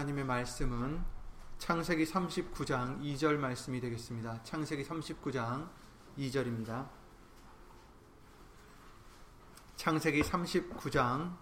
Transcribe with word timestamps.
하나님의 0.00 0.24
말씀은 0.24 1.04
창세기 1.58 2.06
39장 2.06 3.02
2절 3.02 3.36
말씀이 3.36 3.82
되겠습니다. 3.82 4.42
창세기 4.44 4.82
39장 4.82 5.68
2절입니다. 6.16 6.88
창세기 9.76 10.22
39장 10.22 11.36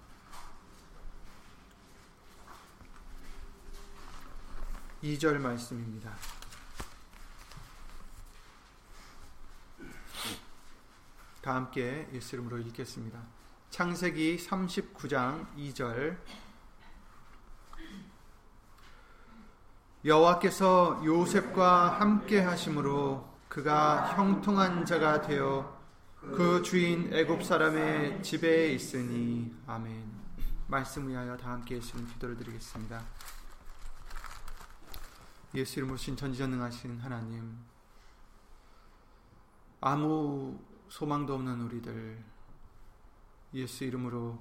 2절 5.04 5.38
말씀입니다. 5.38 6.17
다 11.43 11.54
함께 11.54 12.09
예수 12.13 12.35
이름으로 12.35 12.59
읽겠습니다. 12.59 13.22
창세기 13.71 14.37
39장 14.37 15.54
2절 15.56 16.19
여호와께서 20.09 21.03
요셉과 21.05 22.01
함께 22.01 22.41
하심으로 22.41 23.29
그가 23.47 24.16
형통한 24.16 24.87
자가 24.87 25.21
되어 25.21 25.79
그 26.19 26.62
주인 26.62 27.12
애굽 27.12 27.45
사람의 27.45 28.23
집에 28.23 28.73
있으니 28.73 29.55
아멘. 29.66 30.11
말씀 30.66 31.07
위하여 31.09 31.37
다 31.37 31.51
함께 31.51 31.77
예수님 31.77 32.09
기도를 32.09 32.39
드리겠습니다. 32.39 33.02
예수 35.57 35.79
이름으로 35.79 35.99
신 35.99 36.16
전지전능하신 36.16 37.01
하나님 37.01 37.59
아무 39.83 40.59
소망도 40.88 41.35
없는 41.35 41.61
우리들 41.61 42.25
예수 43.52 43.85
이름으로 43.85 44.38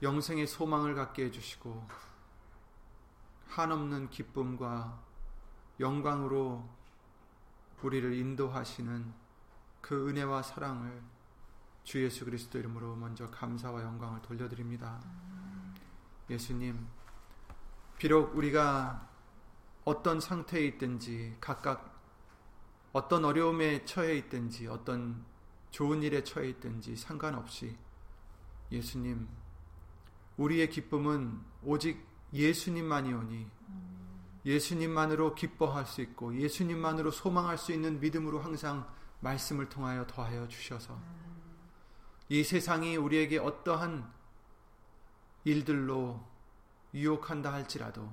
영생의 0.00 0.46
소망을 0.46 0.94
갖게 0.94 1.24
해주시고 1.24 2.05
한없는 3.48 4.10
기쁨과 4.10 5.02
영광으로 5.80 6.68
우리를 7.82 8.12
인도하시는 8.14 9.12
그 9.80 10.08
은혜와 10.08 10.42
사랑을 10.42 11.02
주 11.84 12.02
예수 12.02 12.24
그리스도 12.24 12.58
이름으로 12.58 12.96
먼저 12.96 13.30
감사와 13.30 13.82
영광을 13.82 14.20
돌려드립니다. 14.22 15.00
예수님, 16.28 16.86
비록 17.96 18.36
우리가 18.36 19.08
어떤 19.84 20.20
상태에 20.20 20.64
있든지 20.66 21.36
각각 21.40 21.94
어떤 22.92 23.24
어려움에 23.24 23.84
처해 23.84 24.16
있든지 24.16 24.66
어떤 24.66 25.24
좋은 25.70 26.02
일에 26.02 26.24
처해 26.24 26.48
있든지 26.48 26.96
상관없이 26.96 27.76
예수님, 28.72 29.28
우리의 30.36 30.68
기쁨은 30.70 31.40
오직 31.62 32.04
예수님만이오니 32.36 33.50
예수님만으로 34.44 35.34
기뻐할 35.34 35.86
수 35.86 36.00
있고 36.02 36.36
예수님만으로 36.36 37.10
소망할 37.10 37.58
수 37.58 37.72
있는 37.72 38.00
믿음으로 38.00 38.40
항상 38.40 38.88
말씀을 39.20 39.68
통하여 39.68 40.06
더하여 40.06 40.46
주셔서 40.46 40.98
이 42.28 42.44
세상이 42.44 42.96
우리에게 42.96 43.38
어떠한 43.38 44.12
일들로 45.44 46.24
유혹한다 46.94 47.52
할지라도 47.52 48.12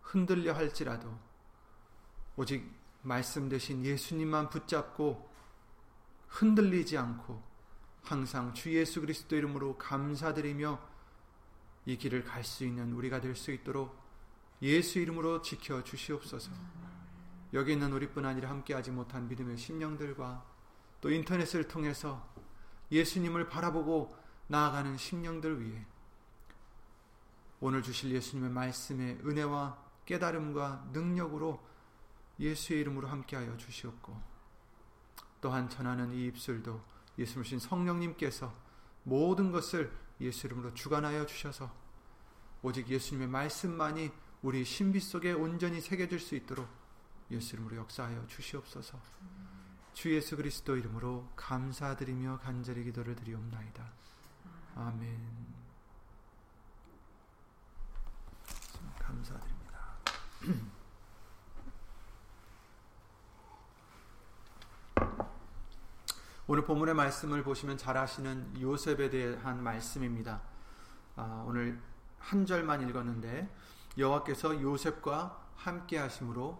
흔들려 0.00 0.54
할지라도 0.54 1.12
오직 2.36 2.72
말씀 3.02 3.48
대신 3.48 3.84
예수님만 3.84 4.50
붙잡고 4.50 5.28
흔들리지 6.28 6.96
않고 6.98 7.42
항상 8.02 8.54
주 8.54 8.74
예수 8.74 9.00
그리스도 9.00 9.36
이름으로 9.36 9.76
감사드리며 9.76 10.87
이 11.88 11.96
길을 11.96 12.22
갈 12.22 12.44
수 12.44 12.66
있는 12.66 12.92
우리가 12.92 13.18
될 13.22 13.34
수 13.34 13.50
있도록 13.50 13.96
예수 14.60 14.98
이름으로 14.98 15.40
지켜 15.40 15.82
주시옵소서. 15.82 16.52
여기 17.54 17.72
있는 17.72 17.94
우리뿐 17.94 18.26
아니라 18.26 18.50
함께하지 18.50 18.90
못한 18.90 19.26
믿음의 19.26 19.56
심령들과 19.56 20.44
또 21.00 21.10
인터넷을 21.10 21.66
통해서 21.66 22.28
예수님을 22.92 23.48
바라보고 23.48 24.14
나아가는 24.48 24.98
심령들 24.98 25.62
위해 25.62 25.86
오늘 27.60 27.82
주실 27.82 28.10
예수님의 28.10 28.50
말씀의 28.50 29.20
은혜와 29.24 29.78
깨달음과 30.04 30.90
능력으로 30.92 31.66
예수의 32.38 32.82
이름으로 32.82 33.08
함께하여 33.08 33.56
주시옵고 33.56 34.14
또한 35.40 35.70
전하는 35.70 36.12
이 36.12 36.26
입술도 36.26 36.82
예수님 37.16 37.58
성령님께서 37.58 38.52
모든 39.04 39.50
것을 39.52 39.90
예수 40.20 40.46
이름으로 40.46 40.74
주관하여 40.74 41.26
주셔서 41.26 41.72
오직 42.62 42.88
예수님의 42.88 43.28
말씀만이 43.28 44.10
우리 44.42 44.64
신비 44.64 45.00
속에 45.00 45.32
온전히 45.32 45.80
새겨질 45.80 46.18
수 46.18 46.34
있도록 46.34 46.68
예수 47.30 47.56
이름으로 47.56 47.76
역사하여 47.76 48.26
주시옵소서. 48.26 48.98
주 49.92 50.14
예수 50.14 50.36
그리스도 50.36 50.76
이름으로 50.76 51.28
감사드리며 51.36 52.40
간절히 52.40 52.84
기도를 52.84 53.16
드리옵나이다. 53.16 53.92
아멘. 54.76 55.56
감사드립니다. 59.00 59.98
오늘 66.50 66.64
본문의 66.64 66.94
말씀을 66.94 67.42
보시면 67.42 67.76
잘 67.76 67.98
아시는 67.98 68.58
요셉에 68.58 69.10
대한 69.10 69.62
말씀입니다. 69.62 70.40
아, 71.14 71.44
오늘 71.46 71.78
한 72.18 72.46
절만 72.46 72.88
읽었는데 72.88 73.54
여호와께서 73.98 74.62
요셉과 74.62 75.44
함께 75.56 75.98
하심으로 75.98 76.58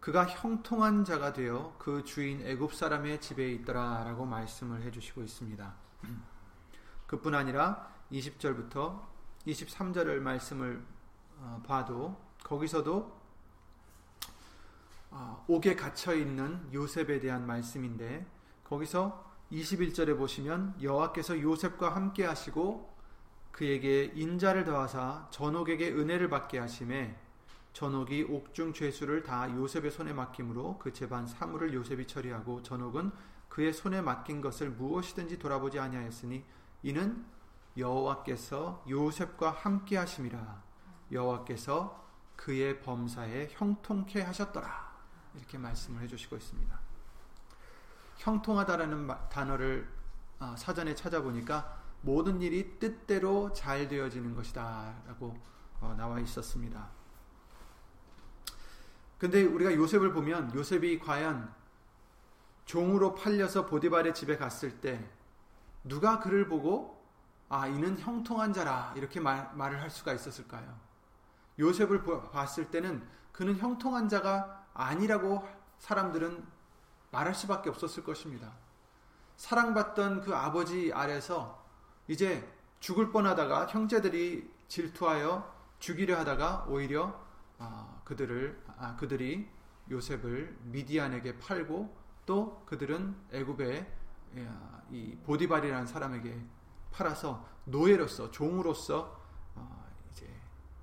그가 0.00 0.26
형통한 0.26 1.04
자가 1.04 1.32
되어 1.32 1.72
그 1.78 2.02
주인 2.02 2.44
애굽 2.44 2.74
사람의 2.74 3.20
집에 3.20 3.48
있더라라고 3.52 4.26
말씀을 4.26 4.82
해 4.82 4.90
주시고 4.90 5.22
있습니다. 5.22 5.72
그뿐 7.06 7.36
아니라 7.36 7.92
20절부터 8.10 9.02
23절을 9.46 10.18
말씀을 10.18 10.84
어, 11.36 11.62
봐도 11.64 12.20
거기서도 12.42 13.22
어, 15.12 15.44
옥에 15.46 15.76
갇혀 15.76 16.12
있는 16.12 16.68
요셉에 16.72 17.20
대한 17.20 17.46
말씀인데 17.46 18.26
거기서 18.72 19.22
21절에 19.52 20.16
보시면 20.16 20.76
여호와께서 20.80 21.40
요셉과 21.40 21.94
함께 21.94 22.24
하시고 22.24 22.90
그에게 23.50 24.04
인자를 24.14 24.64
더하사 24.64 25.28
전옥에게 25.30 25.90
은혜를 25.92 26.30
받게 26.30 26.58
하심에 26.58 27.14
전옥이 27.74 28.22
옥중 28.22 28.72
죄수를 28.72 29.22
다 29.22 29.50
요셉의 29.54 29.90
손에 29.90 30.14
맡김으로 30.14 30.78
그 30.78 30.92
재반 30.92 31.26
사물을 31.26 31.74
요셉이 31.74 32.06
처리하고 32.06 32.62
전옥은 32.62 33.12
그의 33.50 33.74
손에 33.74 34.00
맡긴 34.00 34.40
것을 34.40 34.70
무엇이든지 34.70 35.38
돌아보지 35.38 35.78
아니하였으니 35.78 36.42
이는 36.82 37.26
여호와께서 37.76 38.84
요셉과 38.88 39.50
함께 39.50 39.98
하심이라 39.98 40.62
여호와께서 41.12 42.02
그의 42.36 42.80
범사에 42.80 43.48
형통케 43.50 44.22
하셨더라 44.22 44.92
이렇게 45.34 45.58
말씀을 45.58 46.02
해주시고 46.02 46.36
있습니다. 46.36 46.91
형통하다라는 48.16 49.08
단어를 49.30 49.88
아, 50.38 50.54
사전에 50.56 50.94
찾아보니까 50.94 51.80
모든 52.00 52.40
일이 52.42 52.78
뜻대로 52.78 53.52
잘 53.52 53.88
되어지는 53.88 54.34
것이다 54.34 54.94
라고 55.06 55.36
어, 55.80 55.94
나와 55.96 56.18
있었습니다. 56.20 56.88
근데 59.18 59.44
우리가 59.44 59.72
요셉을 59.74 60.12
보면 60.12 60.52
요셉이 60.54 60.98
과연 60.98 61.52
종으로 62.64 63.14
팔려서 63.14 63.66
보디발의 63.66 64.14
집에 64.14 64.36
갔을 64.36 64.80
때 64.80 65.08
누가 65.84 66.18
그를 66.18 66.48
보고 66.48 67.00
아 67.48 67.66
이는 67.66 67.98
형통한 67.98 68.52
자라 68.52 68.92
이렇게 68.96 69.20
말, 69.20 69.50
말을 69.54 69.80
할 69.80 69.90
수가 69.90 70.12
있었을까요? 70.12 70.74
요셉을 71.58 72.02
봤을 72.32 72.70
때는 72.70 73.06
그는 73.30 73.56
형통한 73.56 74.08
자가 74.08 74.64
아니라고 74.74 75.46
사람들은 75.78 76.44
말할 77.12 77.34
수밖에 77.34 77.70
없었을 77.70 78.02
것입니다. 78.02 78.52
사랑받던 79.36 80.22
그 80.22 80.34
아버지 80.34 80.92
아래서 80.92 81.64
이제 82.08 82.46
죽을 82.80 83.12
뻔하다가 83.12 83.68
형제들이 83.68 84.50
질투하여 84.66 85.52
죽이려 85.78 86.18
하다가 86.18 86.66
오히려 86.68 87.20
아, 87.58 88.00
그들을 88.04 88.60
아, 88.78 88.96
그들이 88.96 89.48
요셉을 89.90 90.56
미디안에게 90.64 91.38
팔고 91.38 91.96
또 92.26 92.62
그들은 92.66 93.14
애굽의 93.32 93.86
이 94.90 95.16
보디발이라는 95.24 95.86
사람에게 95.86 96.40
팔아서 96.90 97.46
노예로서 97.64 98.30
종으로서 98.30 99.20
어, 99.54 99.86
이제 100.10 100.28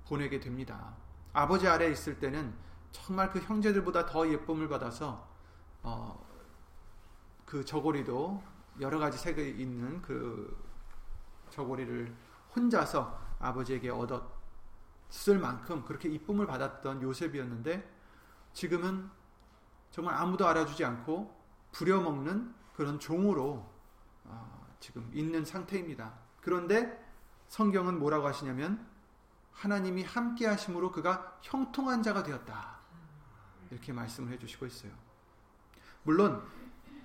보내게 0.06 0.40
됩니다. 0.40 0.94
아버지 1.32 1.66
아래 1.66 1.90
있을 1.90 2.18
때는 2.18 2.54
정말 2.92 3.30
그 3.30 3.40
형제들보다 3.40 4.06
더 4.06 4.28
예쁨을 4.28 4.68
받아서 4.68 5.29
어, 5.82 6.26
그 7.46 7.64
저고리도 7.64 8.42
여러 8.80 8.98
가지 8.98 9.18
색이 9.18 9.60
있는 9.60 10.00
그 10.02 10.56
저고리를 11.50 12.14
혼자서 12.54 13.18
아버지에게 13.38 13.90
얻었 13.90 14.22
만큼 15.40 15.84
그렇게 15.84 16.08
이쁨을 16.08 16.46
받았던 16.46 17.02
요셉이었는데 17.02 18.00
지금은 18.52 19.10
정말 19.90 20.14
아무도 20.14 20.46
알아주지 20.46 20.84
않고 20.84 21.36
부려먹는 21.72 22.54
그런 22.74 22.98
종으로 22.98 23.68
어, 24.24 24.66
지금 24.78 25.10
있는 25.12 25.44
상태입니다. 25.44 26.14
그런데 26.40 27.04
성경은 27.48 27.98
뭐라고 27.98 28.26
하시냐면 28.26 28.86
하나님이 29.52 30.04
함께 30.04 30.46
하심으로 30.46 30.92
그가 30.92 31.38
형통한 31.42 32.02
자가 32.02 32.22
되었다. 32.22 32.78
이렇게 33.70 33.92
말씀을 33.92 34.32
해주시고 34.32 34.66
있어요. 34.66 35.09
물론 36.02 36.42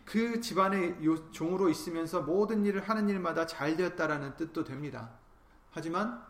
그 0.06 0.40
집안의 0.40 1.00
종으로 1.32 1.70
있으면서 1.70 2.22
모든 2.22 2.64
일을 2.66 2.88
하는 2.88 3.10
일마다 3.10 3.46
잘 3.46 3.76
되었다라는 3.76 4.36
뜻도 4.36 4.64
됩니다. 4.64 5.12
하지만 5.72 6.24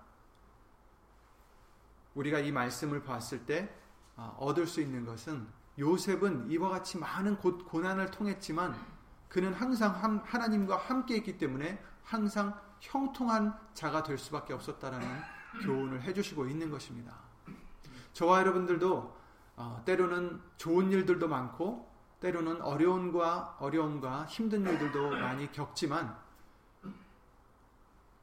우리가 2.15 2.39
이 2.39 2.51
말씀을 2.51 3.03
봤을 3.03 3.45
때 3.45 3.69
어, 4.15 4.35
얻을 4.39 4.65
수 4.65 4.81
있는 4.81 5.05
것은 5.05 5.45
요셉은 5.77 6.49
이와 6.49 6.69
같이 6.69 6.97
많은 6.97 7.37
고난을 7.37 8.11
통했지만 8.11 8.73
그는 9.27 9.53
항상 9.53 9.93
하나님과 10.23 10.77
함께 10.77 11.17
있기 11.17 11.37
때문에 11.37 11.83
항상 12.03 12.57
형통한 12.79 13.59
자가 13.73 14.03
될 14.03 14.17
수밖에 14.17 14.53
없었다라는 14.53 15.07
교훈을 15.63 16.01
해주시고 16.03 16.47
있는 16.47 16.71
것입니다. 16.71 17.13
저와 18.13 18.39
여러분들도 18.39 19.17
어, 19.57 19.81
때로는 19.85 20.41
좋은 20.55 20.91
일들도 20.91 21.27
많고 21.27 21.94
때로는 22.25 22.59
어려움과 22.63 23.57
어려움과 23.59 24.25
힘든 24.25 24.65
일들도 24.65 25.11
많이 25.11 25.51
겪지만 25.51 26.17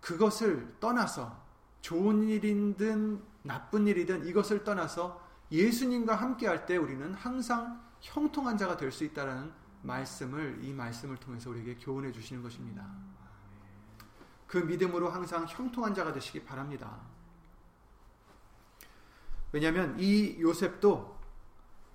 그것을 0.01 0.75
떠나서 0.81 1.41
좋은 1.83 2.29
일이든 2.29 3.23
나쁜 3.43 3.87
일이든 3.87 4.27
이것을 4.27 4.65
떠나서 4.65 5.23
예수님과 5.53 6.17
함께 6.17 6.49
할 6.49 6.67
때 6.67 6.77
우리는 6.77 7.15
항상 7.15 7.81
형통한 8.01 8.59
자가 8.59 8.77
될 8.77 8.91
수 8.91 9.05
있다라는 9.05 9.53
말씀을 9.83 10.59
이 10.65 10.73
말씀을 10.73 11.17
통해서 11.19 11.51
우리에게 11.51 11.77
교훈해 11.77 12.11
주시는 12.11 12.43
것입니다. 12.43 12.85
그 14.49 14.59
믿음으로 14.59 15.11
항상 15.11 15.47
형통한 15.49 15.95
자가 15.95 16.13
되시기 16.13 16.45
바랍니다. 16.45 16.99
왜냐하면 19.53 19.97
이 20.01 20.41
요셉도 20.41 21.21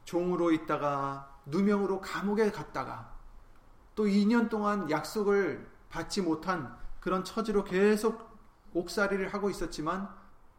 종으로 0.06 0.52
있다가 0.54 1.37
누명으로 1.48 2.02
감옥에 2.02 2.52
갔다가 2.52 3.14
또 3.96 4.06
2년 4.06 4.50
동안 4.50 4.90
약속을 4.90 5.70
받지 5.90 6.22
못한 6.22 6.78
그런 7.00 7.24
처지로 7.24 7.64
계속 7.64 8.28
옥살이를 8.74 9.34
하고 9.34 9.50
있었지만 9.50 10.10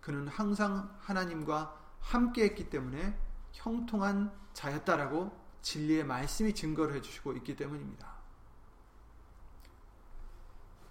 그는 0.00 0.26
항상 0.28 0.94
하나님과 1.00 1.76
함께 2.00 2.44
했기 2.44 2.70
때문에 2.70 3.18
형통한 3.52 4.32
자였다라고 4.54 5.30
진리의 5.62 6.04
말씀이 6.04 6.54
증거를 6.54 6.96
해주시고 6.96 7.34
있기 7.34 7.56
때문입니다. 7.56 8.08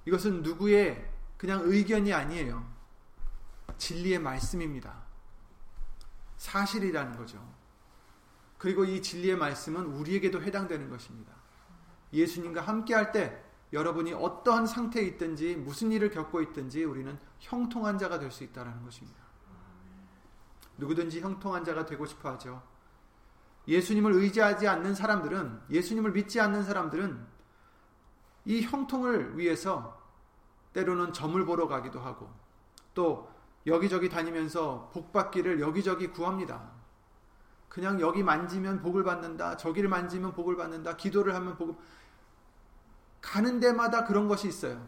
이것은 0.06 0.44
누구의 0.44 1.12
그냥 1.38 1.62
의견이 1.64 2.14
아니에요. 2.14 2.66
진리의 3.78 4.20
말씀입니다. 4.20 5.04
사실이라는 6.38 7.18
거죠. 7.18 7.57
그리고 8.58 8.86
이 8.86 9.02
진리의 9.02 9.38
말씀은 9.38 9.86
우리에게도 9.86 10.42
해당되는 10.42 10.90
것입니다. 10.90 11.34
예수님과 12.14 12.62
함께 12.62 12.94
할 12.94 13.12
때 13.12 13.44
여러분이 13.74 14.14
어떠한 14.14 14.66
상태에 14.66 15.04
있든지 15.04 15.58
무슨 15.58 15.92
일을 15.92 16.10
겪고 16.10 16.42
있든지 16.42 16.86
우리는 16.86 17.18
형통한 17.40 17.98
자가 17.98 18.18
될 18.18 18.32
수 18.32 18.44
있다는 18.44 18.84
것입니다. 18.84 19.20
누구든지 20.78 21.20
형통한 21.22 21.66
자가 21.66 21.86
되고 21.86 22.06
싶어 22.06 22.32
하죠. 22.32 22.62
예수님을 23.68 24.14
의지하지 24.14 24.68
않는 24.68 24.96
사람들은, 24.96 25.64
예수님을 25.70 26.12
믿지 26.12 26.40
않는 26.40 26.64
사람들은 26.64 27.28
이 28.46 28.62
형통을 28.62 29.38
위해서 29.38 30.02
때로는 30.72 31.12
점을 31.12 31.44
보러 31.46 31.68
가기도 31.68 32.00
하고 32.00 32.32
또 32.94 33.30
여기저기 33.66 34.08
다니면서 34.08 34.90
복 34.94 35.12
받기를 35.12 35.60
여기저기 35.60 36.08
구합니다. 36.08 36.77
그냥 37.70 38.00
여기 38.00 38.24
만지면 38.24 38.82
복을 38.82 39.04
받는다. 39.04 39.58
저기를 39.58 39.90
만지면 39.90 40.34
복을 40.34 40.56
받는다. 40.56 40.96
기도를 40.96 41.36
하면 41.36 41.58
복을 41.58 41.76
가는 43.22 43.60
데마다 43.60 44.06
그런 44.06 44.28
것이 44.28 44.48
있어요. 44.48 44.88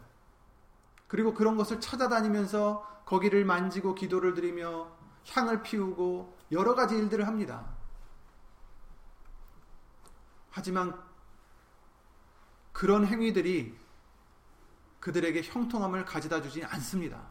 그리고 1.06 1.34
그런 1.34 1.56
것을 1.56 1.80
찾아다니면서 1.80 3.02
거기를 3.04 3.44
만지고 3.44 3.94
기도를 3.94 4.34
드리며 4.34 4.90
향을 5.28 5.62
피우고 5.62 6.38
여러 6.52 6.74
가지 6.74 6.96
일들을 6.96 7.26
합니다. 7.26 7.66
하지만 10.50 11.00
그런 12.72 13.06
행위들이 13.06 13.76
그들에게 15.00 15.42
형통함을 15.42 16.04
가져다 16.04 16.42
주지 16.42 16.64
않습니다. 16.64 17.22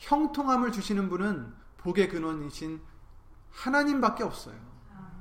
형통함을 0.00 0.72
주시는 0.72 1.08
분은 1.08 1.54
복의 1.78 2.08
근원이신 2.08 2.80
하나님밖에 3.54 4.22
없어요. 4.24 4.56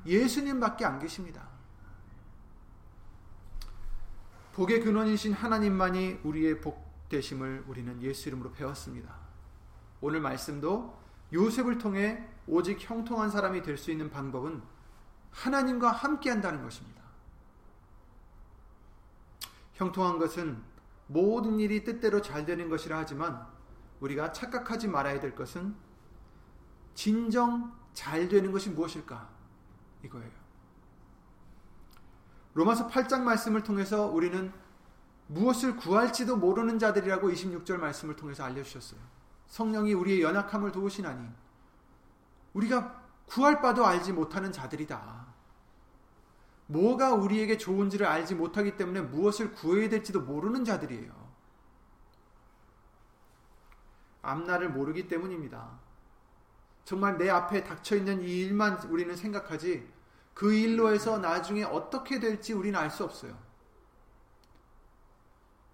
예수님밖에 0.06 0.86
안 0.86 1.00
계십니다. 1.00 1.48
복의 4.54 4.82
근원이신 4.82 5.34
하나님만이 5.34 6.20
우리의 6.24 6.62
복 6.62 6.84
되심을 7.10 7.66
우리는 7.68 8.02
예수 8.02 8.30
이름으로 8.30 8.52
배웠습니다. 8.52 9.16
오늘 10.02 10.20
말씀도 10.20 11.02
요셉을 11.32 11.78
통해 11.78 12.28
오직 12.48 12.78
형통한 12.80 13.30
사람이 13.30 13.64
될 13.64 13.78
수 13.78 13.92
있는 13.92 14.10
방법은 14.10 14.62
하나님과 15.32 15.92
함께 15.92 16.30
한다는 16.30 16.62
것입니다. 16.62 17.02
형통한 19.74 20.20
것은 20.20 20.62
모든 21.08 21.60
일이 21.60 21.84
뜻대로 21.84 22.22
잘 22.22 22.46
되는 22.46 22.70
것이라 22.70 22.98
하지만 23.00 23.46
우리가 24.00 24.32
착각하지 24.32 24.88
말아야 24.88 25.20
될 25.20 25.36
것은 25.36 25.76
진정 26.94 27.74
잘 27.94 28.28
되는 28.28 28.52
것이 28.52 28.70
무엇일까? 28.70 29.30
이거예요. 30.04 30.32
로마서 32.54 32.88
8장 32.88 33.22
말씀을 33.22 33.64
통해서 33.64 34.06
우리는 34.08 34.52
무엇을 35.28 35.78
구할지도 35.78 36.38
모르는 36.38 36.78
자들이라고 36.80 37.30
26절 37.30 37.78
말씀을 37.78 38.16
통해서 38.16 38.44
알려주셨어요. 38.44 39.00
성령이 39.48 39.94
우리의 39.94 40.22
연약함을 40.22 40.72
도우시나니 40.72 41.28
우리가 42.54 43.02
구할 43.26 43.62
바도 43.62 43.86
알지 43.86 44.14
못하는 44.14 44.52
자들이다. 44.52 45.34
뭐가 46.68 47.14
우리에게 47.14 47.58
좋은지를 47.58 48.06
알지 48.06 48.36
못하기 48.36 48.78
때문에 48.78 49.02
무엇을 49.02 49.54
구해야 49.54 49.90
될지도 49.90 50.22
모르는 50.22 50.66
자들이에요. 50.66 51.24
앞날을 54.22 54.70
모르기 54.70 55.08
때문입니다. 55.08 55.83
정말 56.86 57.18
내 57.18 57.30
앞에 57.30 57.64
닥쳐 57.64 57.96
있는 57.96 58.22
이 58.22 58.42
일만 58.42 58.78
우리는 58.90 59.16
생각하지 59.16 59.88
그 60.34 60.54
일로 60.54 60.92
해서 60.92 61.18
나중에 61.18 61.64
어떻게 61.64 62.20
될지 62.20 62.54
우리는 62.54 62.78
알 62.78 62.90
수 62.90 63.04
없어요. 63.04 63.38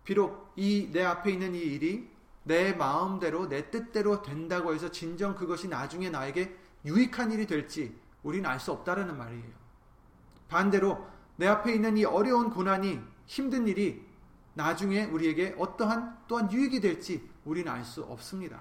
비록 0.03 0.51
이 0.55 0.89
내 0.91 1.03
앞에 1.03 1.31
있는 1.31 1.53
이 1.55 1.59
일이 1.59 2.09
내 2.43 2.73
마음대로 2.73 3.47
내 3.47 3.69
뜻대로 3.69 4.21
된다고 4.21 4.73
해서 4.73 4.89
진정 4.91 5.35
그것이 5.35 5.67
나중에 5.67 6.09
나에게 6.09 6.55
유익한 6.85 7.31
일이 7.31 7.45
될지 7.45 7.95
우리는 8.23 8.49
알 8.49 8.59
수 8.59 8.71
없다라는 8.71 9.17
말이에요. 9.17 9.59
반대로 10.47 11.05
내 11.35 11.47
앞에 11.47 11.73
있는 11.73 11.97
이 11.97 12.05
어려운 12.05 12.49
고난이 12.49 12.99
힘든 13.27 13.67
일이 13.67 14.03
나중에 14.55 15.05
우리에게 15.05 15.55
어떠한 15.57 16.23
또한 16.27 16.51
유익이 16.51 16.81
될지 16.81 17.29
우리는 17.45 17.71
알 17.71 17.85
수 17.85 18.03
없습니다. 18.03 18.59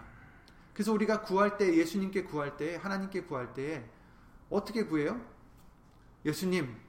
그래서 0.78 0.92
우리가 0.92 1.22
구할 1.22 1.58
때 1.58 1.76
예수님께 1.76 2.22
구할 2.22 2.56
때 2.56 2.76
하나님께 2.76 3.22
구할 3.22 3.52
때 3.52 3.90
어떻게 4.48 4.84
구해요? 4.84 5.20
예수님 6.24 6.80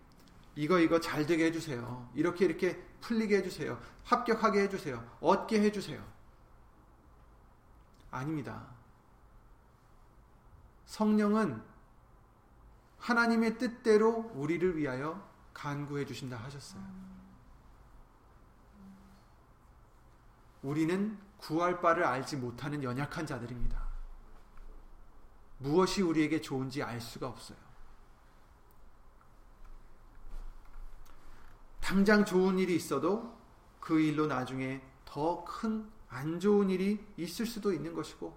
이거 0.56 0.78
이거 0.78 1.00
잘 1.00 1.26
되게 1.26 1.46
해주세요. 1.46 2.08
이렇게 2.14 2.46
이렇게 2.46 2.80
풀리게 3.02 3.38
해주세요. 3.38 3.82
합격하게 4.04 4.62
해주세요. 4.62 5.18
얻게 5.22 5.60
해주세요. 5.62 6.06
아닙니다. 8.12 8.68
성령은 10.86 11.60
하나님의 13.00 13.58
뜻대로 13.58 14.30
우리를 14.36 14.78
위하여 14.78 15.28
간구해 15.56 16.06
주신다 16.06 16.38
하셨어요. 16.38 16.84
우리는 20.62 21.29
구할 21.40 21.82
바를 21.82 22.04
알지 22.06 22.38
못하는 22.38 22.84
연약한 22.84 23.26
자들입니다. 23.26 23.88
무엇이 25.58 26.02
우리에게 26.02 26.42
좋은지 26.42 26.84
알 26.84 27.02
수가 27.02 27.28
없어요. 27.28 27.58
당장 31.82 32.24
좋은 32.24 32.60
일이 32.60 32.76
있어도 32.76 33.36
그 33.80 34.00
일로 34.00 34.28
나중에 34.28 34.82
더 35.06 35.44
큰 35.44 36.00
안 36.10 36.40
좋은 36.40 36.70
일이 36.70 37.06
있을 37.18 37.46
수도 37.46 37.72
있는 37.72 37.94
것이고 37.94 38.36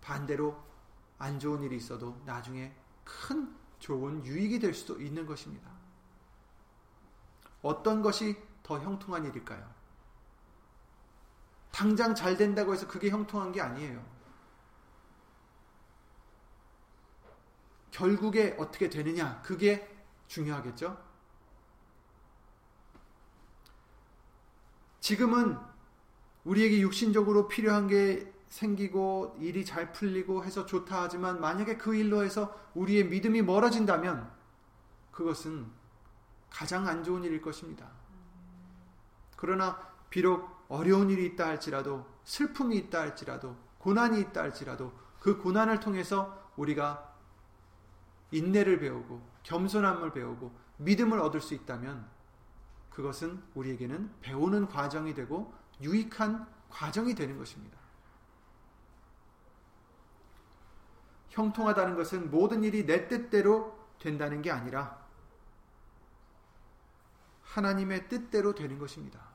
반대로 0.00 0.56
안 1.18 1.38
좋은 1.38 1.62
일이 1.62 1.76
있어도 1.76 2.20
나중에 2.24 2.74
큰 3.04 3.54
좋은 3.78 4.24
유익이 4.24 4.58
될 4.58 4.74
수도 4.74 5.00
있는 5.00 5.24
것입니다. 5.24 5.70
어떤 7.62 8.02
것이 8.02 8.36
더 8.62 8.78
형통한 8.80 9.24
일일까요? 9.24 9.75
당장 11.76 12.14
잘 12.14 12.38
된다고 12.38 12.72
해서 12.72 12.88
그게 12.88 13.10
형통한 13.10 13.52
게 13.52 13.60
아니에요. 13.60 14.02
결국에 17.90 18.56
어떻게 18.58 18.88
되느냐, 18.88 19.42
그게 19.42 19.94
중요하겠죠? 20.26 20.98
지금은 25.00 25.58
우리에게 26.44 26.80
육신적으로 26.80 27.46
필요한 27.46 27.88
게 27.88 28.32
생기고 28.48 29.36
일이 29.38 29.62
잘 29.62 29.92
풀리고 29.92 30.44
해서 30.44 30.64
좋다 30.64 31.02
하지만 31.02 31.42
만약에 31.42 31.76
그 31.76 31.94
일로 31.94 32.24
해서 32.24 32.58
우리의 32.72 33.04
믿음이 33.04 33.42
멀어진다면 33.42 34.32
그것은 35.12 35.70
가장 36.48 36.88
안 36.88 37.04
좋은 37.04 37.22
일일 37.22 37.42
것입니다. 37.42 37.90
그러나 39.36 39.94
비록 40.10 40.48
어려운 40.68 41.10
일이 41.10 41.26
있다 41.26 41.46
할지라도 41.46 42.06
슬픔이 42.24 42.76
있다 42.76 43.00
할지라도 43.00 43.56
고난이 43.78 44.20
있다 44.20 44.42
할지라도 44.42 44.92
그 45.20 45.38
고난을 45.38 45.80
통해서 45.80 46.50
우리가 46.56 47.14
인내를 48.30 48.80
배우고 48.80 49.20
겸손함을 49.44 50.12
배우고 50.12 50.52
믿음을 50.78 51.20
얻을 51.20 51.40
수 51.40 51.54
있다면 51.54 52.08
그것은 52.90 53.42
우리에게는 53.54 54.10
배우는 54.20 54.68
과정이 54.68 55.14
되고 55.14 55.54
유익한 55.80 56.46
과정이 56.68 57.14
되는 57.14 57.38
것입니다. 57.38 57.78
형통하다는 61.30 61.96
것은 61.96 62.30
모든 62.30 62.64
일이 62.64 62.86
내 62.86 63.08
뜻대로 63.08 63.78
된다는 63.98 64.40
게 64.42 64.50
아니라 64.50 65.04
하나님의 67.42 68.08
뜻대로 68.08 68.54
되는 68.54 68.78
것입니다. 68.78 69.25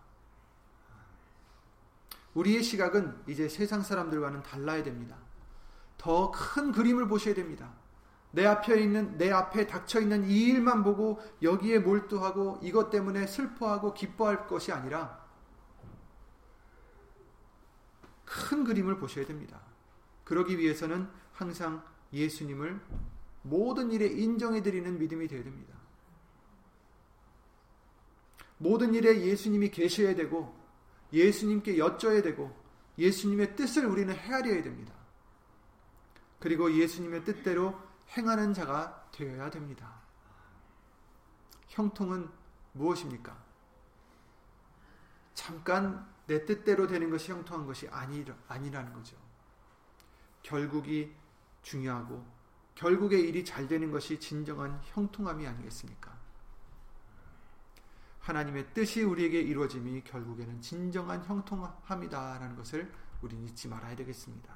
우리의 2.34 2.64
시각은 2.64 3.24
이제 3.28 3.50
세상 3.50 3.82
사람들과는 3.82 4.44
달라야 4.44 4.84
됩니다. 4.84 5.18
더 5.98 6.32
큰 6.32 6.72
그림을 6.72 7.08
보셔야 7.08 7.34
됩니다. 7.36 7.74
내 8.32 8.46
앞에 8.46 8.82
있는 8.82 9.18
내 9.18 9.30
앞에 9.32 9.68
닥쳐 9.68 10.00
있는 10.00 10.30
이 10.30 10.46
일만 10.46 10.84
보고 10.84 11.20
여기에 11.42 11.80
몰두하고 11.80 12.60
이것 12.64 12.90
때문에 12.90 13.28
슬퍼하고 13.28 13.94
기뻐할 13.94 14.48
것이 14.48 14.72
아니라 14.72 15.22
큰 18.26 18.64
그림을 18.64 18.98
보셔야 18.98 19.26
됩니다. 19.26 19.60
그러기 20.24 20.58
위해서는 20.58 21.10
항상 21.34 21.84
예수님을 22.14 22.80
모든 23.42 23.92
일에 23.92 24.08
인정해 24.08 24.64
드리는 24.64 24.98
믿음이 24.98 25.28
되어야 25.28 25.44
됩니다. 25.44 25.74
모든 28.58 28.94
일에 28.94 29.22
예수님이 29.22 29.70
계셔야 29.72 30.16
되고 30.16 30.56
예수님께 31.14 31.76
여쭤야 31.76 32.24
되고 32.24 32.56
예수님의 32.98 33.56
뜻을 33.56 33.86
우리는 33.86 34.14
헤아려야 34.14 34.62
됩니다. 34.64 34.94
그리고 36.40 36.72
예수님의 36.74 37.24
뜻대로 37.24 37.80
행하는 38.18 38.54
자가 38.54 39.10
되어야 39.12 39.50
됩니다. 39.50 40.02
형통은 41.68 42.30
무엇입니까? 42.74 43.38
잠깐 45.34 46.10
내 46.28 46.46
뜻대로 46.46 46.88
되는 46.88 47.10
것이 47.10 47.32
형통한 47.32 47.66
것이 47.66 47.88
아니, 47.90 48.26
아니라는 48.48 48.94
거죠. 48.94 49.16
결국이 50.44 51.14
중요하고 51.62 52.26
결국에 52.76 53.20
일이 53.20 53.46
잘 53.46 53.68
되는 53.68 53.92
것이 53.92 54.20
진정한 54.20 54.80
형통함이 54.84 55.46
아니겠습니까? 55.46 56.21
하나님의 58.32 58.74
뜻이 58.74 59.04
우리에게 59.04 59.42
이루어짐이 59.42 60.06
결국에는 60.06 60.62
진정한 60.62 61.24
형통함이다라는 61.24 62.56
것을 62.56 62.92
우리는 63.22 63.46
잊지 63.46 63.68
말아야 63.68 63.96
되겠습니다. 63.98 64.56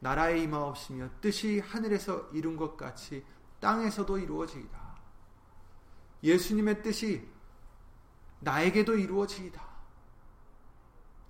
나라의 0.00 0.42
임하옵시며 0.44 1.08
뜻이 1.20 1.60
하늘에서 1.60 2.28
이룬 2.32 2.56
것 2.56 2.76
같이 2.76 3.24
땅에서도 3.60 4.18
이루어지이다. 4.18 4.98
예수님의 6.22 6.82
뜻이 6.82 7.28
나에게도 8.40 8.96
이루어지이다. 8.96 9.66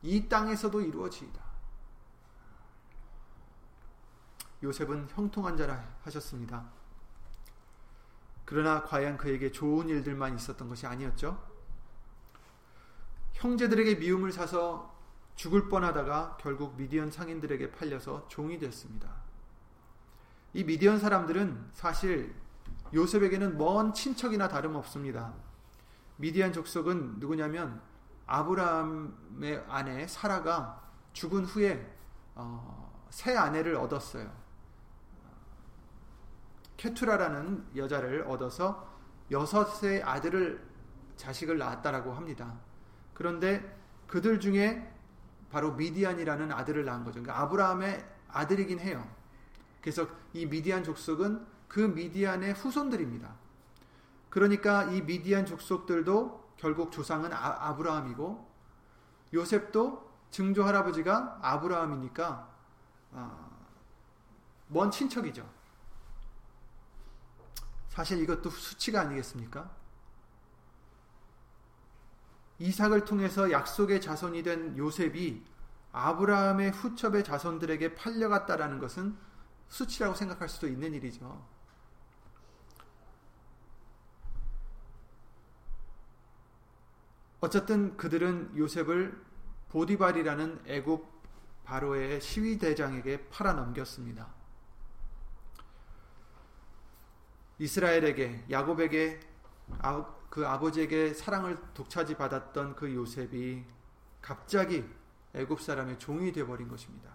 이 0.03 0.29
땅에서도 0.29 0.81
이루어지이다. 0.81 1.41
요셉은 4.63 5.09
형통한 5.11 5.57
자라 5.57 5.97
하셨습니다. 6.03 6.78
그러나 8.49 8.83
과연 8.83 9.19
그에게 9.19 9.53
좋은 9.53 9.91
일들만 9.91 10.35
있었던 10.35 10.71
것이 10.71 10.87
아니었죠. 10.87 11.39
형제들에게 13.35 13.97
미움을 13.97 14.33
사서 14.33 14.97
죽을 15.35 15.69
뻔하다가 15.69 16.39
결국 16.41 16.75
미디언 16.79 17.11
상인들에게 17.11 17.73
팔려서 17.73 18.27
종이 18.29 18.59
됐습니다. 18.59 19.11
이 20.55 20.65
미디언 20.65 20.99
사람들은 20.99 21.69
사실 21.75 22.35
요셉에게는 22.95 23.59
먼 23.59 23.93
친척이나 23.93 24.49
다름없습니다. 24.49 25.35
미디안 26.17 26.55
족속은 26.55 27.17
누구냐면 27.19 27.83
아브라함의 28.27 29.67
아내 29.69 30.07
사라가 30.07 30.91
죽은 31.13 31.45
후에 31.45 31.87
어, 32.35 33.07
새 33.11 33.37
아내를 33.37 33.77
얻었어요. 33.77 34.33
케투라라는 36.79 37.67
여자를 37.77 38.23
얻어서 38.23 38.89
여섯의 39.31 40.03
아들을 40.03 40.67
자식을 41.17 41.59
낳았다라고 41.59 42.15
합니다. 42.15 42.55
그런데 43.13 43.77
그들 44.07 44.41
중에 44.41 44.91
바로 45.51 45.73
미디안이라는 45.73 46.51
아들을 46.53 46.85
낳은 46.85 47.05
거죠. 47.05 47.21
그러니까 47.21 47.43
아브라함의 47.43 48.07
아들이긴 48.29 48.79
해요. 48.79 49.07
그래서 49.83 50.07
이 50.33 50.47
미디안 50.47 50.85
족속은 50.85 51.45
그 51.67 51.81
미디안의 51.81 52.55
후손들입니다. 52.55 53.35
그러니까 54.31 54.85
이 54.85 55.03
미디안 55.03 55.47
족속들도 55.47 56.53
결국 56.57 56.93
조상은 56.93 57.33
아, 57.33 57.75
브라함이고 57.77 58.49
요셉도 59.35 60.09
증조 60.31 60.65
할아버지가 60.65 61.39
아브라함이니까 61.43 62.49
어, 63.13 63.51
먼 64.69 64.91
친척이죠. 64.91 65.58
사실 67.99 68.23
이것도 68.23 68.51
수치가 68.51 69.01
아니겠습니까? 69.01 69.69
이삭을 72.61 73.05
통해서 73.05 73.51
약속의 73.51 74.01
자손이 74.01 74.45
된 74.45 74.79
요셉이 74.79 75.45
아브라함의 75.91 76.71
후첩의 76.71 77.25
자손들에게 77.25 77.97
팔려갔다라는 77.97 78.79
것은 78.79 79.19
수치라고 79.67 80.15
생각할 80.15 80.49
수도 80.49 80.69
있는 80.69 80.95
일이죠. 80.95 81.45
어쨌든 87.41 87.97
그들은 87.97 88.57
요셉을 88.57 89.27
보디발이라는 89.71 90.63
애굽 90.67 91.05
바로의 91.65 92.21
시위 92.21 92.59
대장에게 92.59 93.29
팔아 93.29 93.55
넘겼습니다. 93.55 94.38
이스라엘에게 97.59 98.45
야곱에게 98.51 99.21
아, 99.81 100.05
그 100.31 100.47
아버지에게 100.47 101.15
사랑을 101.15 101.57
독차지 101.75 102.17
받았던 102.17 102.77
그 102.77 102.95
요셉이 102.95 103.65
갑자기 104.21 104.85
애굽 105.35 105.61
사람의 105.61 105.99
종이 105.99 106.33
되어 106.33 106.47
버린 106.47 106.69
것입니다. 106.69 107.11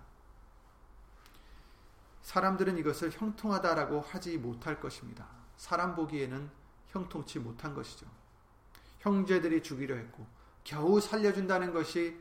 사람들은 2.21 2.77
이것을 2.77 3.11
형통하다라고 3.11 4.01
하지 4.01 4.37
못할 4.37 4.79
것입니다. 4.79 5.27
사람 5.57 5.95
보기에는 5.95 6.49
형통치 6.87 7.39
못한 7.39 7.73
것이죠. 7.73 8.05
형제들이 8.99 9.61
주기로 9.61 9.97
했고 9.97 10.25
겨우 10.63 11.01
살려준다는 11.01 11.73
것이 11.73 12.17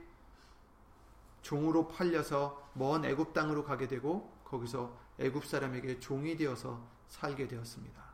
종으로 1.42 1.88
팔려서 1.88 2.70
먼 2.74 3.04
애굽 3.04 3.32
땅으로 3.32 3.64
가게 3.64 3.86
되고 3.86 4.32
거기서 4.44 4.96
애굽 5.18 5.46
사람에게 5.46 6.00
종이 6.00 6.36
되어서 6.36 6.84
살게 7.08 7.46
되었습니다. 7.46 8.11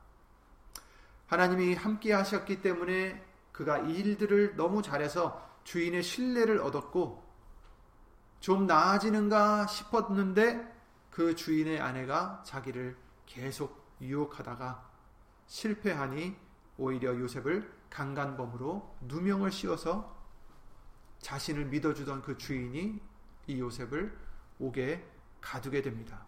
하나님이 1.29 1.75
함께 1.75 2.13
하셨기 2.13 2.63
때문에 2.63 3.23
그가 3.53 3.79
이 3.79 3.95
일들을 3.99 4.57
너무 4.57 4.83
잘해서 4.83 5.47
주인의 5.65 6.03
신뢰를 6.03 6.59
얻었고 6.61 7.23
좀 8.41 8.67
나아지는가 8.67 9.67
싶었는데 9.67 10.75
그 11.11 11.35
주인의 11.35 11.81
아내가 11.81 12.43
자기를 12.47 12.97
계속 13.27 13.85
유혹하다가 14.01 14.89
실패하니 15.47 16.35
오히려 16.79 17.19
요셉을 17.19 17.71
강간범으로 17.91 18.97
누명을 19.03 19.53
씌워서 19.53 20.17
자신을 21.19 21.67
믿어주던 21.67 22.23
그 22.23 22.39
주인이 22.39 23.01
이 23.49 23.61
요셉을 23.61 24.17
옥에 24.61 25.05
가두게 25.41 25.83
됩니다. 25.83 26.25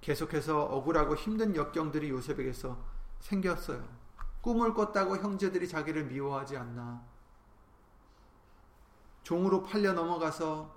계속해서 0.00 0.64
억울하고 0.64 1.14
힘든 1.14 1.54
역경들이 1.54 2.10
요셉에게서 2.10 2.78
생겼어요. 3.20 3.86
꿈을 4.40 4.72
꿨다고 4.72 5.18
형제들이 5.18 5.68
자기를 5.68 6.04
미워하지 6.04 6.56
않나. 6.56 7.04
종으로 9.22 9.62
팔려 9.62 9.92
넘어가서 9.92 10.74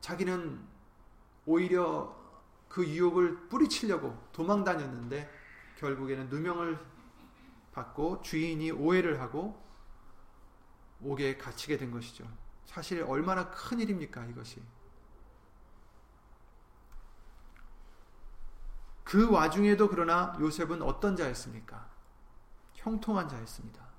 자기는 0.00 0.60
오히려 1.46 2.16
그 2.68 2.86
유혹을 2.86 3.48
뿌리치려고 3.48 4.16
도망 4.32 4.64
다녔는데 4.64 5.30
결국에는 5.78 6.28
누명을 6.28 6.78
받고 7.72 8.22
주인이 8.22 8.70
오해를 8.72 9.20
하고 9.20 9.60
옥에 11.00 11.38
갇히게 11.38 11.78
된 11.78 11.90
것이죠. 11.90 12.28
사실 12.66 13.02
얼마나 13.02 13.50
큰 13.50 13.80
일입니까 13.80 14.26
이것이. 14.26 14.62
그 19.04 19.30
와중에도 19.30 19.88
그러나 19.88 20.36
요셉은 20.40 20.82
어떤 20.82 21.16
자였습니까? 21.16 21.88
형통한 22.74 23.28
자였습니다. 23.28 23.90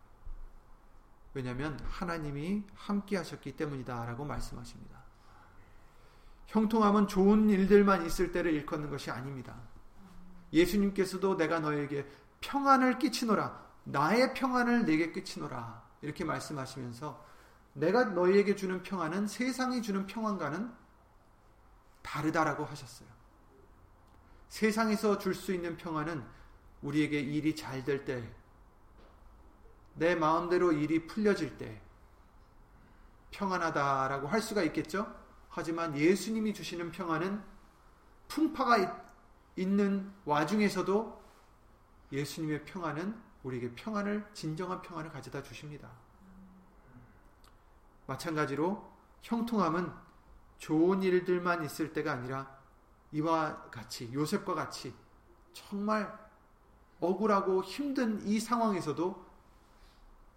왜냐하면 1.33 1.79
하나님이 1.83 2.63
함께 2.75 3.17
하셨기 3.17 3.55
때문이다라고 3.55 4.25
말씀하십니다. 4.25 5.01
형통함은 6.47 7.07
좋은 7.07 7.49
일들만 7.49 8.05
있을 8.05 8.31
때를 8.31 8.53
일컫는 8.53 8.89
것이 8.89 9.09
아닙니다. 9.09 9.55
예수님께서도 10.51 11.37
내가 11.37 11.59
너에게 11.59 12.05
평안을 12.41 12.99
끼치노라. 12.99 13.61
나의 13.85 14.33
평안을 14.33 14.85
내게 14.85 15.11
끼치노라. 15.11 15.81
이렇게 16.01 16.25
말씀하시면서 16.25 17.25
내가 17.73 18.05
너희에게 18.05 18.55
주는 18.55 18.83
평안은 18.83 19.27
세상이 19.27 19.81
주는 19.81 20.05
평안과는 20.05 20.73
다르다라고 22.01 22.65
하셨어요. 22.65 23.07
세상에서 24.51 25.17
줄 25.17 25.33
수 25.33 25.53
있는 25.53 25.77
평안은 25.77 26.23
우리에게 26.81 27.21
일이 27.21 27.55
잘 27.55 27.85
될 27.85 28.03
때, 28.03 28.21
내 29.95 30.13
마음대로 30.13 30.73
일이 30.73 31.07
풀려질 31.07 31.57
때, 31.57 31.81
평안하다라고 33.31 34.27
할 34.27 34.41
수가 34.41 34.61
있겠죠? 34.63 35.15
하지만 35.47 35.97
예수님이 35.97 36.53
주시는 36.53 36.91
평안은 36.91 37.41
풍파가 38.27 39.09
있는 39.55 40.11
와중에서도 40.25 41.23
예수님의 42.11 42.65
평안은 42.65 43.17
우리에게 43.43 43.73
평안을, 43.73 44.29
진정한 44.33 44.81
평안을 44.81 45.11
가져다 45.11 45.41
주십니다. 45.41 45.89
마찬가지로 48.05 48.91
형통함은 49.21 49.93
좋은 50.57 51.03
일들만 51.03 51.63
있을 51.63 51.93
때가 51.93 52.11
아니라 52.11 52.60
이와 53.11 53.69
같이 53.69 54.11
요셉과 54.13 54.53
같이 54.53 54.93
정말 55.53 56.17
억울하고 56.99 57.63
힘든 57.63 58.25
이 58.25 58.39
상황에서도 58.39 59.31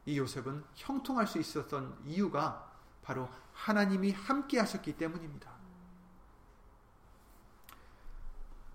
이 0.07 0.19
요셉은 0.19 0.64
형통할 0.75 1.26
수 1.26 1.38
있었던 1.38 1.99
이유가 2.04 2.73
바로 3.02 3.28
하나님이 3.52 4.12
함께 4.12 4.59
하셨기 4.59 4.97
때문입니다. 4.97 5.52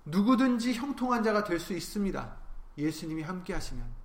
누구든지 0.05 0.73
형통한 0.73 1.23
자가 1.23 1.43
될 1.43 1.59
수 1.59 1.73
있습니다. 1.73 2.37
예수님이 2.77 3.23
함께 3.23 3.53
하시면. 3.53 3.99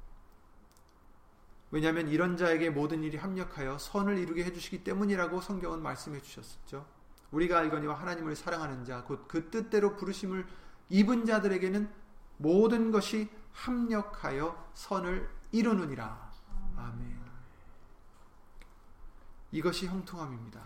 왜냐하면 1.71 2.09
이런 2.09 2.37
자에게 2.37 2.71
모든 2.71 3.03
일이 3.03 3.17
합력하여 3.17 3.79
선을 3.79 4.19
이루게 4.19 4.45
해주시기 4.45 4.85
때문이라고 4.85 5.41
성경은 5.41 5.83
말씀해 5.83 6.21
주셨죠. 6.21 6.87
우리가 7.35 7.59
알거니와 7.59 7.95
하나님을 7.95 8.37
사랑하는 8.37 8.85
자, 8.85 9.03
곧 9.05 9.27
그 9.29 9.51
뜻대로 9.51 9.97
부르심을 9.97 10.47
입은 10.89 11.27
자들에게는 11.27 11.91
모든 12.39 12.91
것이 12.93 13.29
합력하여 13.53 14.71
선을 14.75 15.29
이루느니라. 15.53 16.33
아멘. 16.77 17.25
이것이 19.53 19.87
형통함입니다. 19.87 20.61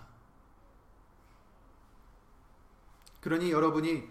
그러니 3.20 3.50
여러분이 3.50 4.08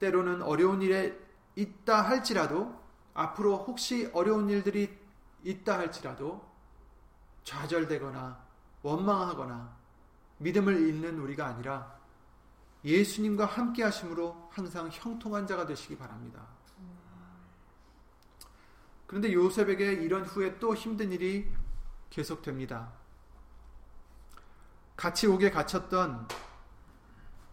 때로는 0.00 0.42
어려운 0.42 0.82
일에 0.82 1.16
있다 1.54 2.02
할지라도 2.02 2.80
앞으로 3.14 3.56
혹시 3.56 4.10
어려운 4.14 4.48
일들이 4.48 4.96
있다 5.44 5.78
할지라도 5.78 6.48
좌절되거나 7.44 8.44
원망하거나 8.82 9.77
믿음을 10.38 10.80
잃는 10.88 11.18
우리가 11.18 11.46
아니라 11.46 11.98
예수님과 12.84 13.46
함께 13.46 13.82
하심으로 13.82 14.48
항상 14.50 14.88
형통한 14.90 15.46
자가 15.46 15.66
되시기 15.66 15.96
바랍니다. 15.96 16.46
그런데 19.06 19.32
요셉에게 19.32 19.94
이런 19.94 20.24
후에 20.24 20.58
또 20.58 20.74
힘든 20.74 21.12
일이 21.12 21.50
계속됩니다. 22.10 22.92
같이 24.96 25.26
옥에 25.26 25.50
갇혔던 25.50 26.28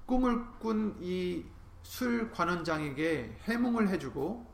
꿈을 0.05 0.45
꾼 0.59 0.97
이 1.01 1.55
술 1.85 2.31
관원장에게 2.31 3.37
해몽을 3.43 3.89
해주고 3.89 4.53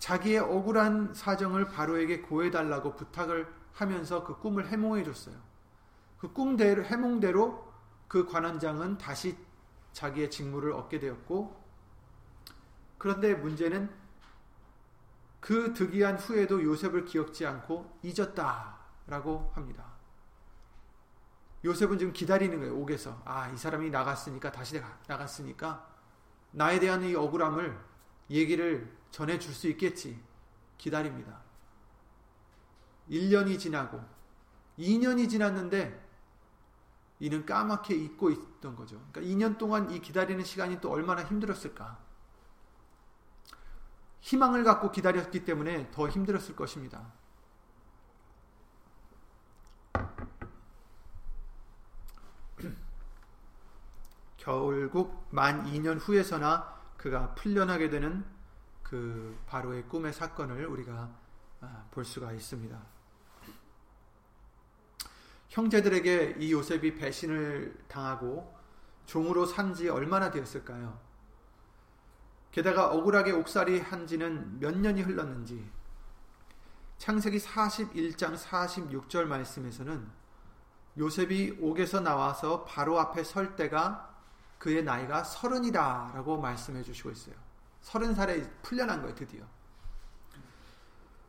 자기의 0.00 0.40
억울한 0.40 1.14
사정을 1.14 1.66
바로에게 1.66 2.22
고해달라고 2.22 2.96
부탁을 2.96 3.46
하면서 3.72 4.24
그 4.24 4.36
꿈을 4.38 4.68
해몽해 4.68 5.04
줬어요. 5.04 5.36
그 6.22 6.32
꿈대로 6.32 6.84
해몽대로 6.84 7.72
그 8.06 8.24
관원장은 8.24 8.96
다시 8.96 9.36
자기의 9.92 10.30
직무를 10.30 10.70
얻게 10.70 11.00
되었고 11.00 11.60
그런데 12.96 13.34
문제는 13.34 13.90
그 15.40 15.74
득이한 15.74 16.18
후에도 16.18 16.62
요셉을 16.62 17.06
기억지 17.06 17.44
않고 17.44 17.98
잊었다라고 18.04 19.50
합니다. 19.56 19.84
요셉은 21.64 21.98
지금 21.98 22.12
기다리는 22.12 22.56
거예요. 22.56 22.76
옥에서. 22.76 23.20
아, 23.24 23.48
이 23.48 23.56
사람이 23.56 23.90
나갔으니까 23.90 24.52
다시 24.52 24.80
나갔으니까 25.08 25.90
나에 26.52 26.78
대한 26.78 27.02
이 27.02 27.16
억울함을 27.16 27.76
얘기를 28.30 28.96
전해 29.10 29.40
줄 29.40 29.52
수 29.52 29.66
있겠지. 29.66 30.22
기다립니다. 30.78 31.40
1년이 33.10 33.58
지나고 33.58 34.00
2년이 34.78 35.28
지났는데 35.28 36.01
이는 37.22 37.46
까맣게 37.46 37.94
잊고 37.94 38.28
있던 38.30 38.74
거죠. 38.74 39.00
그러니까 39.12 39.32
2년 39.32 39.56
동안 39.56 39.92
이 39.92 40.00
기다리는 40.00 40.42
시간이 40.42 40.80
또 40.80 40.90
얼마나 40.90 41.22
힘들었을까. 41.22 42.00
희망을 44.20 44.64
갖고 44.64 44.90
기다렸기 44.90 45.44
때문에 45.44 45.92
더 45.92 46.08
힘들었을 46.08 46.56
것입니다. 46.56 47.12
결국 54.36 55.28
만 55.30 55.64
2년 55.66 55.98
후에서나 56.00 56.76
그가 56.96 57.36
풀려나게 57.36 57.88
되는 57.88 58.24
그 58.82 59.38
바로의 59.46 59.86
꿈의 59.86 60.12
사건을 60.12 60.66
우리가 60.66 61.08
아, 61.60 61.84
볼 61.92 62.04
수가 62.04 62.32
있습니다. 62.32 63.01
형제들에게 65.52 66.36
이 66.38 66.50
요셉이 66.50 66.94
배신을 66.94 67.84
당하고 67.86 68.56
종으로 69.04 69.44
산 69.44 69.74
지 69.74 69.88
얼마나 69.90 70.30
되었을까요? 70.30 70.98
게다가 72.50 72.90
억울하게 72.90 73.32
옥살이 73.32 73.80
한 73.80 74.06
지는 74.06 74.58
몇 74.60 74.74
년이 74.76 75.02
흘렀는지 75.02 75.70
창세기 76.96 77.38
41장 77.38 78.36
46절 78.36 79.24
말씀에서는 79.24 80.08
요셉이 80.96 81.58
옥에서 81.60 82.00
나와서 82.00 82.64
바로 82.64 82.98
앞에 82.98 83.22
설 83.22 83.54
때가 83.54 84.10
그의 84.58 84.84
나이가 84.84 85.22
서른이다 85.22 86.12
라고 86.14 86.38
말씀해 86.40 86.82
주시고 86.82 87.10
있어요. 87.10 87.34
서른 87.82 88.14
살에 88.14 88.48
풀려난 88.62 89.02
거예요, 89.02 89.14
드디어. 89.14 89.44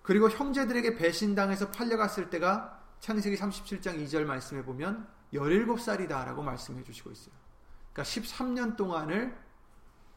그리고 0.02 0.30
형제들에게 0.30 0.96
배신당해서 0.96 1.72
팔려갔을 1.72 2.30
때가 2.30 2.83
창세기 3.04 3.36
37장 3.36 4.02
2절 4.06 4.24
말씀해 4.24 4.64
보면 4.64 5.06
17살이다 5.34 6.26
라고 6.26 6.42
말씀해 6.42 6.84
주시고 6.84 7.12
있어요. 7.12 7.36
그러니까 7.92 8.04
13년 8.04 8.78
동안을 8.78 9.38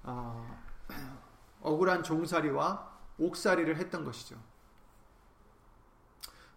어, 0.04 0.62
억울한 1.62 2.04
종살이와 2.04 2.96
옥살이를 3.18 3.78
했던 3.78 4.04
것이죠. 4.04 4.40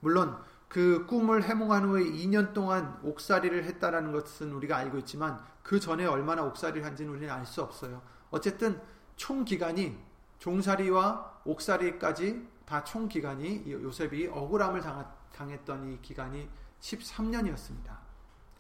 물론 0.02 0.38
그 0.68 1.08
꿈을 1.08 1.42
해몽한 1.42 1.86
후에 1.86 2.04
2년 2.04 2.54
동안 2.54 3.00
옥살이를 3.02 3.64
했다라는 3.64 4.12
것은 4.12 4.52
우리가 4.54 4.78
알고 4.78 5.00
있지만 5.00 5.44
그 5.64 5.80
전에 5.80 6.06
얼마나 6.06 6.44
옥살이를 6.44 6.86
한지는 6.86 7.12
우리는 7.12 7.34
알 7.34 7.44
수 7.48 7.64
없어요. 7.64 8.04
어쨌든 8.30 8.80
총 9.16 9.46
기간이 9.46 9.98
종살이와 10.38 11.42
옥살이까지 11.46 12.48
다 12.68 12.84
총 12.84 13.08
기간이 13.08 13.64
요셉이 13.72 14.28
억울함을 14.28 14.82
당한 14.82 15.19
당했던 15.40 15.94
이 15.94 16.02
기간이 16.02 16.50
13년이었습니다. 16.82 17.98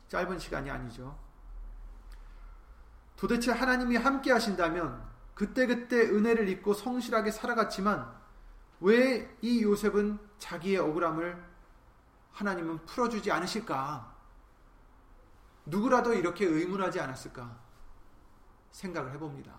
짧은 0.07 0.39
시간이 0.39 0.71
아니죠. 0.71 1.17
도대체 3.17 3.51
하나님이 3.51 3.97
함께 3.97 4.31
하신다면 4.31 5.05
그때그때 5.35 5.97
은혜를 5.99 6.47
입고 6.47 6.73
성실하게 6.73 7.31
살아갔지만 7.31 8.17
왜 8.79 9.29
이 9.41 9.61
요셉은 9.61 10.19
자기의 10.37 10.77
억울함을 10.77 11.49
하나님은 12.31 12.85
풀어주지 12.85 13.29
않으실까? 13.29 14.15
누구라도 15.65 16.13
이렇게 16.13 16.45
의문하지 16.45 17.01
않았을까? 17.01 17.59
생각을 18.71 19.11
해봅니다. 19.13 19.51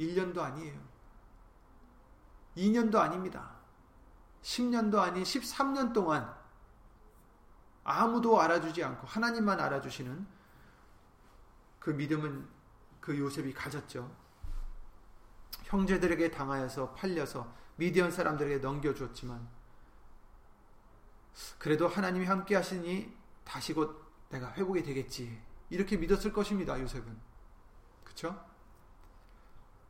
1년도 0.00 0.38
아니에요. 0.38 0.80
2년도 2.56 2.96
아닙니다. 2.96 3.53
10년도 4.44 4.98
아닌 4.98 5.22
13년 5.22 5.92
동안 5.92 6.32
아무도 7.82 8.40
알아주지 8.40 8.84
않고 8.84 9.06
하나님만 9.06 9.58
알아주시는 9.58 10.26
그 11.80 11.90
믿음은 11.90 12.46
그 13.00 13.18
요셉이 13.18 13.52
가졌죠. 13.54 14.14
형제들에게 15.64 16.30
당하여서 16.30 16.92
팔려서 16.92 17.52
미디언 17.76 18.10
사람들에게 18.10 18.58
넘겨주었지만 18.58 19.48
그래도 21.58 21.88
하나님이 21.88 22.26
함께 22.26 22.54
하시니 22.54 23.16
다시 23.44 23.72
곧 23.72 24.04
내가 24.28 24.52
회복이 24.52 24.82
되겠지. 24.82 25.42
이렇게 25.70 25.96
믿었을 25.96 26.32
것입니다. 26.32 26.78
요셉은. 26.80 27.18
그렇죠? 28.04 28.44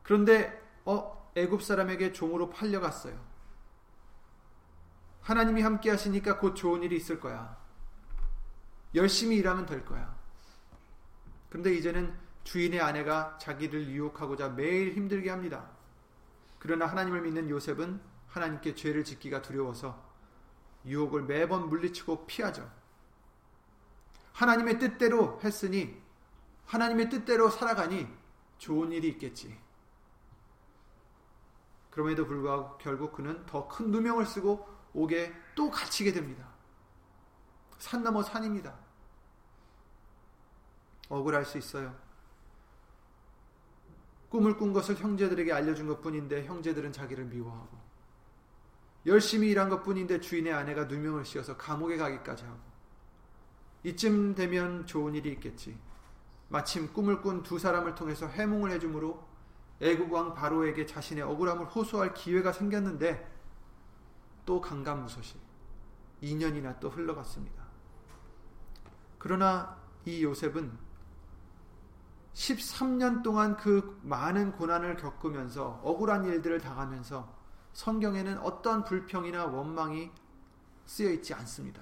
그런데 0.03 0.61
어 0.85 1.31
애굽 1.35 1.61
사람에게 1.61 2.13
종으로 2.13 2.49
팔려갔어요. 2.49 3.34
하나님이 5.25 5.63
함께 5.63 5.89
하시니까 5.89 6.37
곧 6.37 6.53
좋은 6.53 6.83
일이 6.83 6.95
있을 6.97 7.19
거야. 7.19 7.57
열심히 8.93 9.37
일하면 9.37 9.65
될 9.65 9.83
거야. 9.83 10.15
그런데 11.49 11.73
이제는 11.73 12.15
주인의 12.43 12.79
아내가 12.79 13.35
자기를 13.39 13.87
유혹하고자 13.87 14.49
매일 14.49 14.93
힘들게 14.93 15.31
합니다. 15.31 15.67
그러나 16.59 16.85
하나님을 16.85 17.21
믿는 17.23 17.49
요셉은 17.49 17.99
하나님께 18.27 18.75
죄를 18.75 19.03
짓기가 19.03 19.41
두려워서 19.41 19.99
유혹을 20.85 21.23
매번 21.23 21.69
물리치고 21.69 22.27
피하죠. 22.27 22.71
하나님의 24.33 24.77
뜻대로 24.77 25.39
했으니 25.43 25.99
하나님의 26.67 27.09
뜻대로 27.09 27.49
살아가니 27.49 28.07
좋은 28.59 28.91
일이 28.91 29.07
있겠지. 29.07 29.57
그럼에도 31.89 32.27
불구하고 32.27 32.77
결국 32.77 33.13
그는 33.13 33.43
더 33.47 33.67
큰 33.67 33.89
누명을 33.89 34.27
쓰고 34.27 34.74
옥에 34.95 35.33
또 35.53 35.69
갇히게 35.69 36.13
됩니다. 36.13 36.47
산 37.77 38.01
넘어 38.01 38.23
산입니다. 38.23 38.73
억울할 41.09 41.45
수 41.45 41.57
있어요. 41.57 41.93
꿈을 44.29 44.57
꾼 44.57 44.73
것을 44.73 44.95
형제들에게 44.95 45.51
알려준 45.51 45.87
것 45.87 46.01
뿐인데 46.01 46.45
형제들은 46.45 46.91
자기를 46.91 47.25
미워하고 47.25 47.77
열심히 49.05 49.49
일한 49.49 49.69
것 49.69 49.83
뿐인데 49.83 50.19
주인의 50.19 50.51
아내가 50.51 50.85
누명을 50.85 51.25
씌워서 51.25 51.57
감옥에 51.57 51.95
가기까지 51.97 52.43
하고 52.45 52.59
이쯤 53.83 54.33
되면 54.33 54.87
좋은 54.87 55.13
일이 55.13 55.31
있겠지. 55.33 55.77
마침 56.49 56.91
꿈을 56.91 57.21
꾼 57.21 57.43
두 57.43 57.59
사람을 57.59 57.95
통해서 57.95 58.27
해몽을 58.27 58.71
해주므로 58.71 59.23
애국 59.81 60.11
왕 60.11 60.33
바로에게 60.33 60.85
자신의 60.85 61.23
억울함을 61.23 61.65
호소할 61.67 62.13
기회가 62.13 62.51
생겼는데 62.51 63.34
또 64.45 64.61
강간무소시 64.61 65.35
2년이나 66.21 66.79
또 66.79 66.89
흘러갔습니다. 66.89 67.63
그러나 69.17 69.77
이 70.05 70.23
요셉은 70.23 70.85
13년 72.33 73.23
동안 73.23 73.55
그 73.55 73.99
많은 74.03 74.51
고난을 74.51 74.97
겪으면서 74.97 75.79
억울한 75.83 76.25
일들을 76.25 76.59
당하면서 76.59 77.33
성경에는 77.73 78.39
어떤 78.39 78.83
불평이나 78.83 79.45
원망이 79.45 80.11
쓰여 80.85 81.09
있지 81.11 81.33
않습니다. 81.33 81.81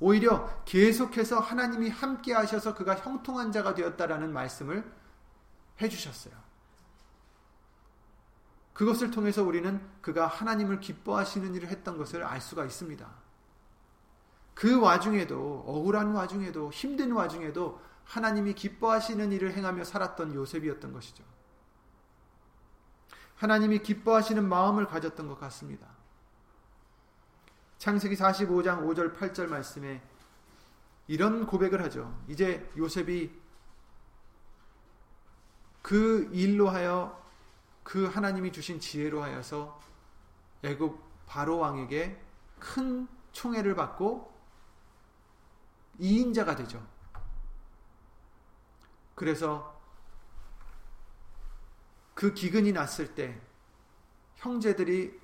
오히려 0.00 0.64
계속해서 0.64 1.38
하나님이 1.38 1.88
함께 1.88 2.32
하셔서 2.32 2.74
그가 2.74 2.96
형통한 2.96 3.52
자가 3.52 3.74
되었다라는 3.74 4.32
말씀을 4.32 4.90
해주셨어요. 5.80 6.34
그것을 8.72 9.10
통해서 9.10 9.42
우리는 9.42 9.80
그가 10.00 10.26
하나님을 10.26 10.80
기뻐하시는 10.80 11.54
일을 11.54 11.68
했던 11.68 11.98
것을 11.98 12.22
알 12.22 12.40
수가 12.40 12.64
있습니다. 12.64 13.06
그 14.54 14.80
와중에도, 14.80 15.64
억울한 15.66 16.12
와중에도, 16.12 16.70
힘든 16.70 17.12
와중에도 17.12 17.80
하나님이 18.04 18.54
기뻐하시는 18.54 19.32
일을 19.32 19.52
행하며 19.54 19.84
살았던 19.84 20.34
요셉이었던 20.34 20.92
것이죠. 20.92 21.24
하나님이 23.36 23.80
기뻐하시는 23.80 24.46
마음을 24.46 24.86
가졌던 24.86 25.28
것 25.28 25.38
같습니다. 25.40 25.86
창세기 27.78 28.14
45장 28.14 28.84
5절 28.86 29.16
8절 29.16 29.48
말씀에 29.48 30.00
이런 31.08 31.46
고백을 31.46 31.82
하죠. 31.84 32.16
이제 32.28 32.70
요셉이 32.76 33.32
그 35.82 36.30
일로 36.32 36.68
하여 36.68 37.21
그 37.82 38.06
하나님이 38.06 38.52
주신 38.52 38.80
지혜로 38.80 39.22
하여서 39.22 39.80
애굽 40.62 40.98
바로 41.26 41.58
왕에게 41.58 42.20
큰 42.58 43.08
총애를 43.32 43.74
받고 43.74 44.32
이인자가 45.98 46.56
되죠. 46.56 46.86
그래서 49.14 49.80
그 52.14 52.34
기근이 52.34 52.72
났을 52.72 53.14
때 53.14 53.40
형제들이 54.36 55.20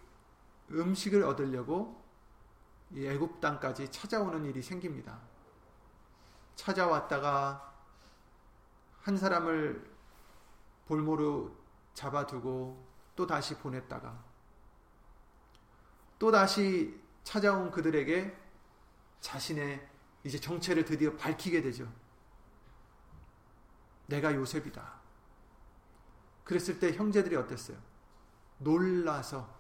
음식을 0.71 1.23
얻으려고 1.23 2.03
애굽 2.97 3.41
땅까지 3.41 3.91
찾아오는 3.91 4.45
일이 4.45 4.63
생깁니다. 4.63 5.19
찾아왔다가 6.57 7.75
한 9.03 9.17
사람을 9.17 9.91
볼모로 10.87 11.58
잡아두고 11.99 12.87
또 13.17 13.27
다시 13.27 13.57
보냈다가 13.57 14.25
또 16.21 16.31
다시 16.31 17.01
찾아온 17.25 17.73
그들에게 17.73 18.37
자신의 19.21 19.89
이제 20.23 20.39
정체를 20.39 20.85
드디어 20.85 21.17
밝히게 21.17 21.61
되죠. 21.61 21.93
내가 24.07 24.33
요셉이다. 24.33 24.99
그랬을 26.45 26.79
때 26.79 26.93
형제들이 26.93 27.35
어땠어요? 27.35 27.77
놀라서 28.59 29.53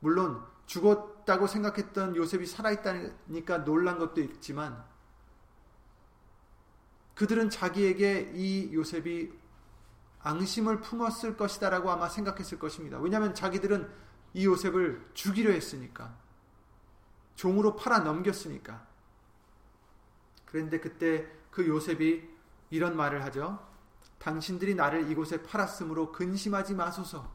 물론 0.00 0.46
죽었다고 0.66 1.48
생각했던 1.48 2.14
요셉이 2.14 2.46
살아있다니까 2.46 3.64
놀란 3.64 3.98
것도 3.98 4.20
있지만 4.20 4.84
그들은 7.16 7.50
자기에게 7.50 8.32
이 8.34 8.72
요셉이 8.72 9.47
앙심을 10.28 10.80
품었을 10.80 11.36
것이다라고 11.36 11.90
아마 11.90 12.08
생각했을 12.08 12.58
것입니다. 12.58 12.98
왜냐하면 12.98 13.34
자기들은 13.34 13.90
이 14.34 14.44
요셉을 14.44 15.10
죽이려 15.14 15.52
했으니까 15.52 16.14
종으로 17.34 17.76
팔아 17.76 18.00
넘겼으니까 18.00 18.86
그런데 20.44 20.80
그때 20.80 21.26
그 21.50 21.66
요셉이 21.66 22.28
이런 22.70 22.96
말을 22.96 23.24
하죠. 23.24 23.66
당신들이 24.18 24.74
나를 24.74 25.10
이곳에 25.10 25.42
팔았으므로 25.42 26.12
근심하지 26.12 26.74
마소서. 26.74 27.30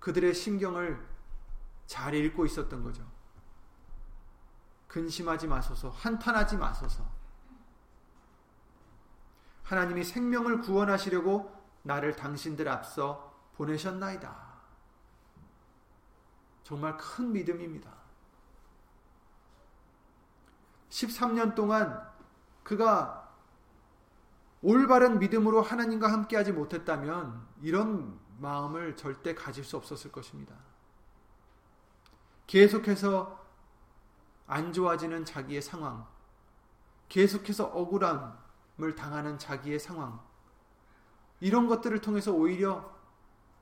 그들의 0.00 0.34
신경을 0.34 1.00
잘 1.86 2.14
읽고 2.14 2.46
있었던 2.46 2.82
거죠. 2.82 3.06
근심하지 4.88 5.46
마소서, 5.46 5.90
한탄하지 5.90 6.56
마소서. 6.56 7.21
하나님이 9.72 10.04
생명을 10.04 10.60
구원하시려고 10.60 11.50
나를 11.80 12.14
당신들 12.14 12.68
앞서 12.68 13.34
보내셨나이다. 13.54 14.52
정말 16.62 16.94
큰 16.98 17.32
믿음입니다. 17.32 17.90
13년 20.90 21.54
동안 21.54 22.06
그가 22.62 23.32
올바른 24.60 25.18
믿음으로 25.18 25.62
하나님과 25.62 26.12
함께하지 26.12 26.52
못했다면 26.52 27.46
이런 27.62 28.20
마음을 28.40 28.94
절대 28.94 29.34
가질 29.34 29.64
수 29.64 29.78
없었을 29.78 30.12
것입니다. 30.12 30.54
계속해서 32.46 33.42
안 34.46 34.70
좋아지는 34.74 35.24
자기의 35.24 35.62
상황, 35.62 36.06
계속해서 37.08 37.64
억울함 37.68 38.41
을 38.82 38.94
당하는 38.94 39.38
자기의 39.38 39.78
상황, 39.78 40.20
이런 41.40 41.66
것들을 41.66 42.00
통해서 42.00 42.32
오히려 42.32 42.92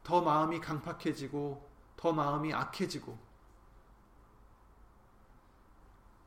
더 0.03 0.21
마음이 0.21 0.61
강팍해지고 0.61 1.69
더 1.97 2.13
마음이 2.13 2.55
악해지고 2.55 3.19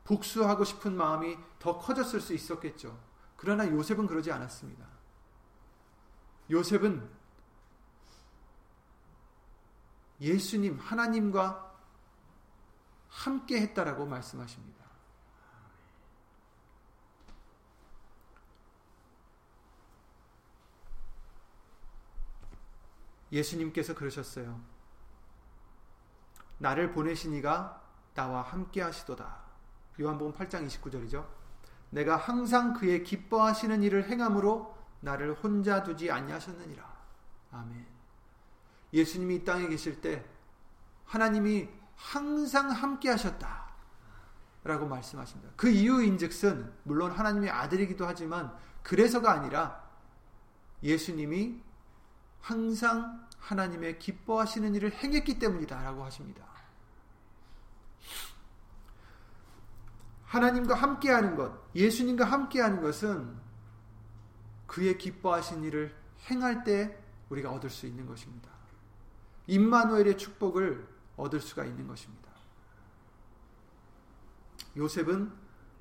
복수하고 0.04 0.64
싶은 0.64 0.96
마음이 0.96 1.36
더 1.58 1.78
커졌을 1.78 2.20
수 2.20 2.34
있었겠죠. 2.34 2.98
그러나 3.36 3.66
요셉은 3.66 4.06
그러지 4.06 4.30
않았습니다. 4.30 4.86
요셉은 6.50 7.10
예수님, 10.20 10.78
하나님과 10.78 11.74
함께 13.08 13.60
했다라고 13.60 14.06
말씀하십니다. 14.06 14.83
예수님께서 23.34 23.94
그러셨어요. 23.94 24.60
나를 26.58 26.92
보내시니가 26.92 27.82
나와 28.14 28.42
함께 28.42 28.80
하시도다. 28.80 29.42
요한복음 30.00 30.32
8장 30.32 30.66
29절이죠. 30.66 31.26
내가 31.90 32.16
항상 32.16 32.72
그의 32.74 33.02
기뻐하시는 33.02 33.82
일을 33.82 34.08
행함으로 34.08 34.74
나를 35.00 35.34
혼자 35.34 35.82
두지 35.82 36.10
아니하셨느니라. 36.10 36.94
아멘. 37.52 37.86
예수님이 38.92 39.36
이 39.36 39.44
땅에 39.44 39.66
계실 39.68 40.00
때 40.00 40.24
하나님이 41.04 41.68
항상 41.96 42.70
함께 42.70 43.10
하셨다. 43.10 43.64
라고 44.62 44.86
말씀하십니다. 44.86 45.52
그 45.56 45.68
이유인즉슨 45.68 46.72
물론 46.84 47.10
하나님의 47.12 47.50
아들이기도 47.50 48.06
하지만 48.06 48.56
그래서가 48.82 49.32
아니라 49.32 49.84
예수님이 50.82 51.60
항상 52.40 53.23
하나님의 53.44 53.98
기뻐하시는 53.98 54.74
일을 54.74 54.92
행했기 54.92 55.38
때문이다라고 55.38 56.02
하십니다. 56.04 56.44
하나님과 60.24 60.74
함께하는 60.74 61.36
것, 61.36 61.52
예수님과 61.74 62.24
함께하는 62.24 62.80
것은 62.80 63.36
그의 64.66 64.98
기뻐하신 64.98 65.62
일을 65.62 65.94
행할 66.30 66.64
때 66.64 66.98
우리가 67.28 67.52
얻을 67.52 67.70
수 67.70 67.86
있는 67.86 68.06
것입니다. 68.06 68.50
임마누엘의 69.46 70.16
축복을 70.16 70.88
얻을 71.16 71.40
수가 71.40 71.64
있는 71.64 71.86
것입니다. 71.86 72.30
요셉은 74.76 75.30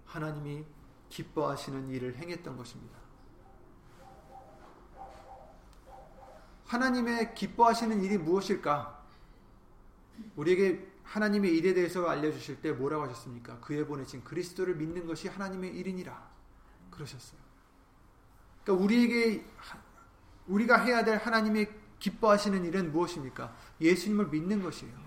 하나님이 0.06 0.66
기뻐하시는 1.10 1.90
일을 1.90 2.18
행했던 2.18 2.58
것입니다. 2.58 3.03
하나님의 6.74 7.36
기뻐하시는 7.36 8.04
일이 8.04 8.18
무엇일까? 8.18 9.00
우리에게 10.36 10.92
하나님의 11.04 11.56
일에 11.56 11.74
대해서 11.76 12.08
알려주실 12.08 12.62
때 12.62 12.72
뭐라고 12.72 13.04
하셨습니까? 13.04 13.60
그에 13.60 13.86
보내신 13.86 14.24
그리스도를 14.24 14.76
믿는 14.76 15.06
것이 15.06 15.28
하나님의 15.28 15.76
일이니라. 15.76 16.32
그러셨어요. 16.90 17.40
그러니까 18.64 18.84
우리에게, 18.84 19.46
우리가 20.48 20.80
해야 20.82 21.04
될 21.04 21.18
하나님의 21.18 21.72
기뻐하시는 22.00 22.66
일은 22.66 22.92
무엇입니까? 22.92 23.56
예수님을 23.80 24.28
믿는 24.30 24.64
것이에요. 24.64 25.04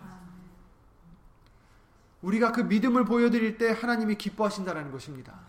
우리가 2.22 2.52
그 2.52 2.60
믿음을 2.60 3.04
보여드릴 3.04 3.58
때 3.58 3.70
하나님이 3.72 4.16
기뻐하신다는 4.16 4.92
것입니다. 4.92 5.40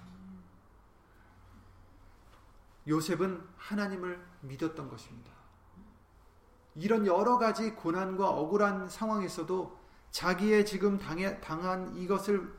요셉은 2.87 3.41
하나님을 3.57 4.19
믿었던 4.41 4.89
것입니다. 4.89 5.36
이런 6.77 7.07
여러 7.07 7.39
가지 7.39 7.71
고난과 7.73 8.29
억울한 8.29 8.87
상황에서도 8.87 9.77
자기의 10.11 10.63
지금 10.63 10.99
당해, 10.99 11.41
당한 11.41 11.95
이것을 11.95 12.55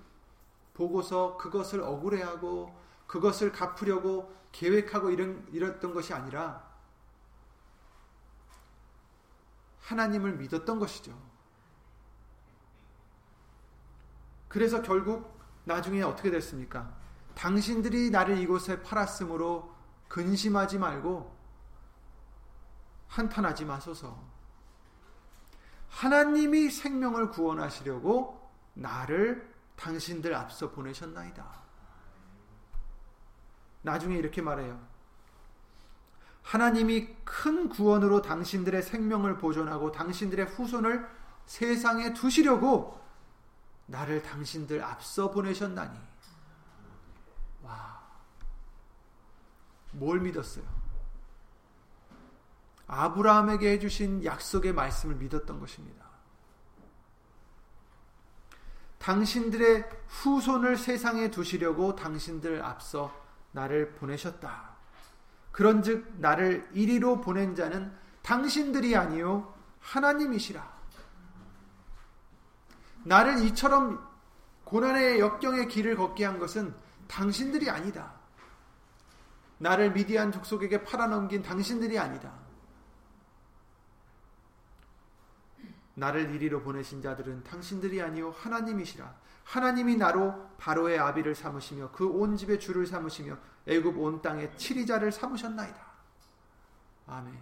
보고서 0.75 1.37
그것을 1.37 1.83
억울해하고 1.83 2.77
그것을 3.07 3.53
갚으려고 3.53 4.35
계획하고 4.51 5.11
이런, 5.11 5.47
이랬던 5.53 5.95
것이 5.95 6.13
아니라 6.13 6.69
하나님을 9.83 10.37
믿었던 10.37 10.79
것이죠. 10.81 11.17
그래서 14.49 14.83
결국 14.83 15.39
나중에 15.65 16.03
어떻게 16.03 16.31
됐습니까? 16.31 16.93
당신들이 17.37 18.11
나를 18.11 18.39
이곳에 18.39 18.83
팔았으므로 18.83 19.73
근심하지 20.09 20.79
말고 20.79 21.38
한탄하지 23.09 23.64
마소서. 23.64 24.18
하나님이 25.88 26.71
생명을 26.71 27.31
구원하시려고 27.31 28.51
나를 28.75 29.53
당신들 29.77 30.35
앞서 30.35 30.71
보내셨나이다. 30.71 31.47
나중에 33.83 34.16
이렇게 34.16 34.42
말해요. 34.42 34.79
하나님이 36.42 37.16
큰 37.25 37.68
구원으로 37.68 38.23
당신들의 38.23 38.83
생명을 38.83 39.38
보존하고 39.38 39.92
당신들의 39.92 40.47
후손을 40.47 41.09
세상에 41.47 42.14
두시려고 42.14 43.01
나를 43.87 44.23
당신들 44.23 44.83
앞서 44.83 45.31
보내셨나니. 45.31 45.99
와. 47.62 48.03
뭘 49.92 50.21
믿었어요? 50.21 50.78
아브라함에게 52.88 53.72
해주신 53.72 54.24
약속의 54.24 54.72
말씀을 54.72 55.16
믿었던 55.16 55.61
것입니다. 55.61 56.07
당신들의 58.98 59.88
후손을 60.09 60.77
세상에 60.77 61.31
두시려고 61.31 61.94
당신들 61.94 62.64
앞서 62.64 63.14
나를 63.53 63.92
보내셨다. 63.92 64.77
그런즉 65.53 66.14
나를 66.18 66.68
이리로 66.72 67.20
보낸 67.20 67.55
자는 67.55 67.92
당신들이 68.22 68.96
아니요 68.96 69.55
하나님이시라. 69.81 70.79
나를 73.05 73.42
이처럼 73.44 74.07
고난의 74.64 75.20
역경의 75.20 75.68
길을 75.68 75.96
걷게 75.96 76.24
한 76.24 76.38
것은 76.38 76.74
당신들이 77.07 77.70
아니다. 77.70 78.12
나를 79.59 79.92
미디안 79.92 80.31
족속에게 80.31 80.85
팔아넘긴 80.85 81.42
당신들이 81.42 81.98
아니다. 81.98 82.48
나를 85.99 86.35
이리로 86.35 86.63
보내신 86.63 87.03
자들은 87.03 87.45
당신들이 87.45 88.01
아니요 88.01 88.31
하나님이시라. 88.31 89.15
하나님이 89.45 89.97
나로 89.97 90.49
바로의 90.59 90.99
아비를 90.99 91.35
삼으시며 91.35 91.91
그 91.93 92.07
온 92.09 92.37
집의 92.37 92.61
주를 92.61 92.87
삼으시며 92.87 93.37
애굽 93.67 93.99
온 93.99 94.23
땅의 94.23 94.57
치리자를 94.57 95.11
삼으셨나이다. 95.11 95.81
아멘. 97.07 97.35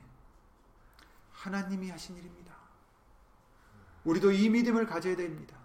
하나님이 1.32 1.90
하신 1.90 2.16
일입니다. 2.16 2.54
우리도 4.04 4.30
이 4.32 4.48
믿음을 4.48 4.86
가져야 4.86 5.16
됩니다. 5.16 5.56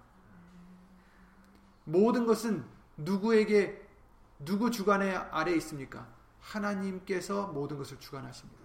모든 1.86 2.26
것은 2.26 2.66
누구에게 2.98 3.88
누구 4.40 4.72
주관의 4.72 5.16
아래 5.16 5.54
있습니까? 5.56 6.08
하나님께서 6.40 7.48
모든 7.48 7.78
것을 7.78 8.00
주관하십니다. 8.00 8.62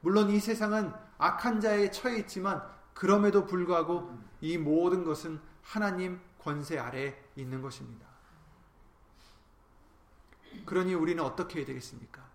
물론 0.00 0.30
이 0.30 0.40
세상은 0.40 0.92
악한 1.18 1.60
자에 1.60 1.90
처해 1.90 2.18
있지만 2.20 2.62
그럼에도 2.94 3.46
불구하고 3.46 4.18
이 4.40 4.58
모든 4.58 5.04
것은 5.04 5.40
하나님 5.62 6.20
권세 6.38 6.78
아래 6.78 7.22
있는 7.36 7.62
것입니다. 7.62 8.06
그러니 10.66 10.94
우리는 10.94 11.22
어떻게 11.22 11.58
해야 11.60 11.66
되겠습니까? 11.66 12.28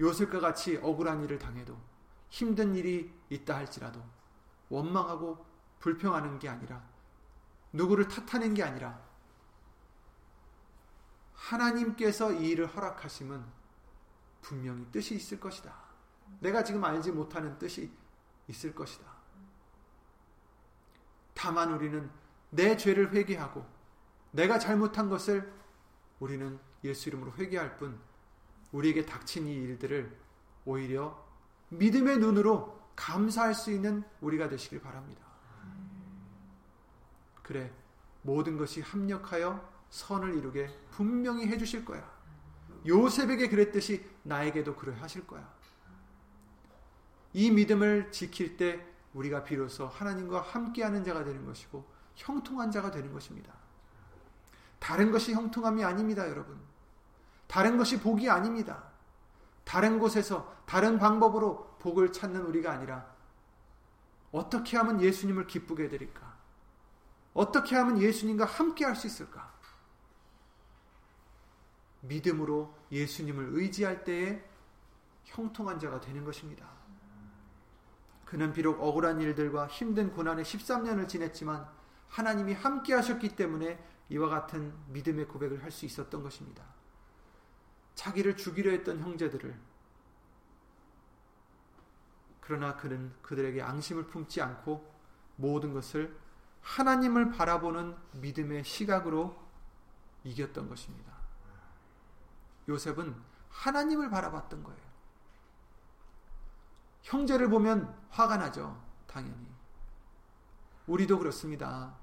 요셉과 0.00 0.40
같이 0.40 0.76
억울한 0.78 1.22
일을 1.24 1.38
당해도 1.38 1.76
힘든 2.28 2.74
일이 2.74 3.12
있다 3.28 3.56
할지라도 3.56 4.02
원망하고 4.68 5.44
불평하는 5.78 6.38
게 6.38 6.48
아니라 6.48 6.82
누구를 7.72 8.08
탓하는 8.08 8.54
게 8.54 8.62
아니라 8.62 9.00
하나님께서 11.34 12.32
이 12.32 12.48
일을 12.50 12.66
허락하심은 12.66 13.44
분명히 14.40 14.86
뜻이 14.90 15.14
있을 15.14 15.38
것이다. 15.40 15.74
내가 16.40 16.64
지금 16.64 16.84
알지 16.84 17.12
못하는 17.12 17.58
뜻이 17.58 17.92
있을 18.48 18.74
것이다. 18.74 19.13
다만 21.44 21.74
우리는 21.74 22.10
내 22.48 22.74
죄를 22.74 23.12
회개하고 23.12 23.66
내가 24.30 24.58
잘못한 24.58 25.10
것을 25.10 25.52
우리는 26.18 26.58
예수 26.84 27.10
이름으로 27.10 27.34
회개할 27.34 27.76
뿐 27.76 28.00
우리에게 28.72 29.04
닥친 29.04 29.46
이 29.46 29.52
일들을 29.52 30.10
오히려 30.64 31.22
믿음의 31.68 32.16
눈으로 32.16 32.80
감사할 32.96 33.54
수 33.54 33.70
있는 33.70 34.04
우리가 34.22 34.48
되시길 34.48 34.80
바랍니다. 34.80 35.22
그래 37.42 37.70
모든 38.22 38.56
것이 38.56 38.80
합력하여 38.80 39.70
선을 39.90 40.38
이루게 40.38 40.70
분명히 40.92 41.46
해주실 41.46 41.84
거야. 41.84 42.10
요셉에게 42.86 43.50
그랬듯이 43.50 44.02
나에게도 44.22 44.76
그래 44.76 44.96
하실 44.98 45.26
거야. 45.26 45.46
이 47.34 47.50
믿음을 47.50 48.10
지킬 48.12 48.56
때 48.56 48.93
우리가 49.14 49.44
비로소 49.44 49.86
하나님과 49.86 50.40
함께하는 50.40 51.04
자가 51.04 51.24
되는 51.24 51.44
것이고 51.44 51.84
형통한 52.16 52.70
자가 52.70 52.90
되는 52.90 53.12
것입니다. 53.12 53.52
다른 54.78 55.10
것이 55.10 55.32
형통함이 55.32 55.82
아닙니다, 55.82 56.28
여러분. 56.28 56.60
다른 57.46 57.78
것이 57.78 58.00
복이 58.00 58.28
아닙니다. 58.28 58.84
다른 59.64 59.98
곳에서 59.98 60.54
다른 60.66 60.98
방법으로 60.98 61.76
복을 61.78 62.12
찾는 62.12 62.42
우리가 62.42 62.72
아니라 62.72 63.14
어떻게 64.30 64.76
하면 64.76 65.00
예수님을 65.00 65.46
기쁘게 65.46 65.84
해드릴까? 65.84 66.34
어떻게 67.34 67.76
하면 67.76 68.00
예수님과 68.00 68.44
함께 68.44 68.84
할 68.84 68.94
수 68.96 69.06
있을까? 69.06 69.52
믿음으로 72.02 72.74
예수님을 72.92 73.50
의지할 73.52 74.04
때에 74.04 74.44
형통한 75.24 75.78
자가 75.78 76.00
되는 76.00 76.24
것입니다. 76.24 76.73
그는 78.24 78.52
비록 78.52 78.80
억울한 78.80 79.20
일들과 79.20 79.66
힘든 79.66 80.12
고난의 80.12 80.44
13년을 80.44 81.08
지냈지만 81.08 81.68
하나님이 82.08 82.54
함께 82.54 82.94
하셨기 82.94 83.36
때문에 83.36 83.82
이와 84.08 84.28
같은 84.28 84.72
믿음의 84.88 85.28
고백을 85.28 85.62
할 85.62 85.70
수 85.70 85.86
있었던 85.86 86.22
것입니다. 86.22 86.64
자기를 87.94 88.36
죽이려 88.36 88.70
했던 88.70 89.00
형제들을 89.00 89.54
그러나 92.40 92.76
그는 92.76 93.12
그들에게 93.22 93.62
앙심을 93.62 94.06
품지 94.06 94.42
않고 94.42 94.92
모든 95.36 95.72
것을 95.72 96.14
하나님을 96.60 97.30
바라보는 97.30 97.96
믿음의 98.12 98.64
시각으로 98.64 99.36
이겼던 100.24 100.68
것입니다. 100.68 101.12
요셉은 102.68 103.14
하나님을 103.50 104.10
바라봤던 104.10 104.62
거예요. 104.62 104.83
형제를 107.04 107.48
보면 107.48 107.94
화가 108.10 108.38
나죠. 108.38 108.82
당연히. 109.06 109.46
우리도 110.86 111.18
그렇습니다. 111.18 111.94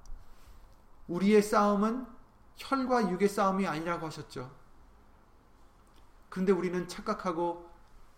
우리의 1.07 1.41
싸움은 1.41 2.05
혈과 2.55 3.11
육의 3.11 3.27
싸움이 3.27 3.67
아니라고 3.67 4.05
하셨죠. 4.05 4.49
근데 6.29 6.51
우리는 6.51 6.87
착각하고 6.87 7.69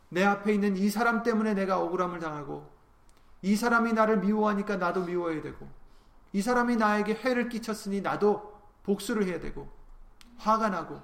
내 0.09 0.23
앞에 0.23 0.53
있는 0.53 0.77
이 0.77 0.89
사람 0.89 1.23
때문에 1.23 1.53
내가 1.55 1.79
억울함을 1.79 2.19
당하고 2.19 2.71
이 3.41 3.55
사람이 3.55 3.93
나를 3.93 4.19
미워하니까 4.19 4.77
나도 4.77 5.05
미워해야 5.05 5.41
되고 5.41 5.67
이 6.33 6.41
사람이 6.41 6.75
나에게 6.75 7.15
해를 7.15 7.49
끼쳤으니 7.49 8.01
나도 8.01 8.61
복수를 8.83 9.25
해야 9.25 9.39
되고 9.39 9.71
화가 10.37 10.69
나고 10.69 11.01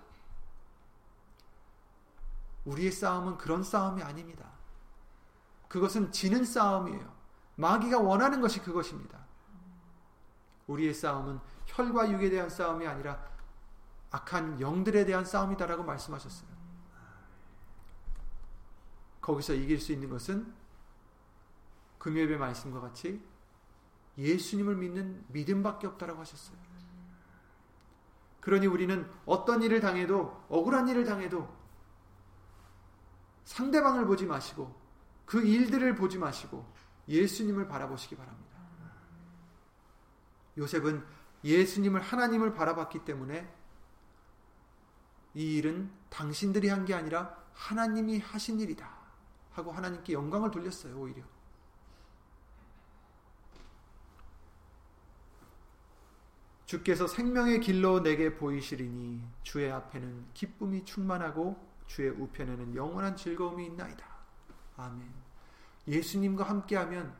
우리의 2.65 2.91
싸움은 2.91 3.37
그런 3.37 3.63
싸움이 3.63 4.03
아닙니다. 4.03 4.48
그것은 5.69 6.11
지는 6.11 6.43
싸움이에요. 6.43 7.13
마귀가 7.55 7.99
원하는 7.99 8.41
것이 8.41 8.61
그것입니다. 8.61 9.19
우리의 10.67 10.93
싸움은 10.93 11.39
혈과 11.67 12.11
육에 12.11 12.29
대한 12.29 12.49
싸움이 12.49 12.85
아니라 12.85 13.23
악한 14.11 14.59
영들에 14.59 15.05
대한 15.05 15.23
싸움이다라고 15.23 15.83
말씀하셨어요. 15.83 16.49
거기서 19.21 19.53
이길 19.53 19.79
수 19.79 19.91
있는 19.91 20.09
것은 20.09 20.53
금요일의 21.99 22.37
말씀과 22.37 22.81
같이 22.81 23.21
예수님을 24.17 24.75
믿는 24.75 25.23
믿음밖에 25.27 25.85
없다라고 25.85 26.21
하셨어요. 26.21 26.57
그러니 28.39 28.67
우리는 28.67 29.09
어떤 29.25 29.61
일을 29.61 29.79
당해도 29.81 30.45
억울한 30.49 30.87
일을 30.87 31.03
당해도 31.03 31.47
상대방을 33.45 34.05
보지 34.05 34.25
마시고 34.25 34.73
그 35.29 35.43
일들을 35.43 35.93
보지 35.93 36.17
마시고 36.17 36.65
예수님을 37.07 37.67
바라보시기 37.67 38.15
바랍니다. 38.15 38.57
요셉은 40.57 41.05
예수님을 41.43 42.01
하나님을 42.01 42.55
바라봤기 42.55 43.05
때문에 43.05 43.47
이 45.35 45.57
일은 45.57 45.91
당신들이 46.09 46.69
한 46.69 46.83
게 46.85 46.95
아니라 46.95 47.37
하나님이 47.53 48.17
하신 48.17 48.59
일이다 48.59 48.89
하고 49.51 49.71
하나님께 49.71 50.13
영광을 50.13 50.49
돌렸어요 50.49 50.97
오히려 50.97 51.23
주께서 56.65 57.05
생명의 57.05 57.59
길로 57.59 58.01
내게 58.01 58.35
보이시리니 58.35 59.23
주의 59.43 59.71
앞에는 59.71 60.33
기쁨이 60.33 60.83
충만하고 60.85 61.55
주의 61.85 62.09
우편에는 62.09 62.75
영원한 62.75 63.15
즐거움이 63.15 63.65
있나이다. 63.67 64.08
아멘. 64.79 65.13
예수님과 65.87 66.43
함께하면 66.43 67.13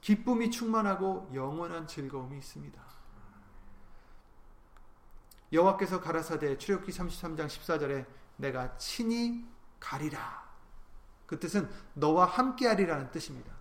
기쁨이 0.00 0.50
충만하고 0.50 1.30
영원한 1.34 1.86
즐거움이 1.86 2.38
있습니다. 2.38 2.80
여호와께서 5.52 6.00
가라사대 6.00 6.56
출애굽기 6.58 6.92
33장 6.92 7.46
14절에 7.46 8.06
내가 8.36 8.76
친히 8.78 9.44
가리라. 9.80 10.48
그 11.26 11.38
뜻은 11.38 11.70
너와 11.94 12.26
함께 12.26 12.66
하리라는 12.68 13.10
뜻입니다. 13.10 13.52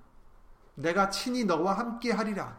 내가 0.75 1.09
친히 1.09 1.45
너와 1.45 1.77
함께 1.77 2.11
하리라. 2.11 2.57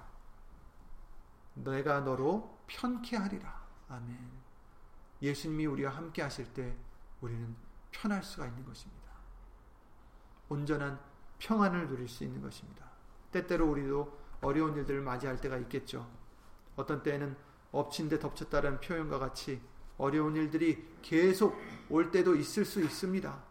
내가 1.54 2.00
너로 2.00 2.58
편케 2.66 3.16
하리라. 3.16 3.60
아멘. 3.88 4.18
예수님이 5.22 5.66
우리와 5.66 5.92
함께 5.92 6.22
하실 6.22 6.52
때 6.52 6.76
우리는 7.20 7.56
편할 7.90 8.22
수가 8.22 8.46
있는 8.46 8.64
것입니다. 8.64 8.99
온전한 10.50 11.00
평안을 11.38 11.88
누릴 11.88 12.06
수 12.08 12.24
있는 12.24 12.42
것입니다. 12.42 12.84
때때로 13.32 13.70
우리도 13.70 14.20
어려운 14.42 14.76
일들을 14.76 15.00
맞이할 15.00 15.40
때가 15.40 15.56
있겠죠. 15.56 16.06
어떤 16.76 17.02
때에는 17.02 17.34
엎친 17.72 18.08
데 18.08 18.18
덮쳤다는 18.18 18.80
표현과 18.80 19.18
같이 19.18 19.60
어려운 19.96 20.36
일들이 20.36 20.86
계속 21.02 21.56
올 21.88 22.10
때도 22.10 22.34
있을 22.34 22.64
수 22.64 22.82
있습니다. 22.82 23.42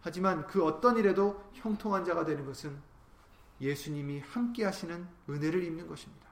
하지만 0.00 0.46
그 0.46 0.64
어떤 0.64 0.96
일에도 0.96 1.48
형통한 1.52 2.04
자가 2.04 2.24
되는 2.24 2.46
것은 2.46 2.80
예수님이 3.60 4.20
함께 4.20 4.64
하시는 4.64 5.06
은혜를 5.28 5.62
입는 5.64 5.86
것입니다. 5.88 6.26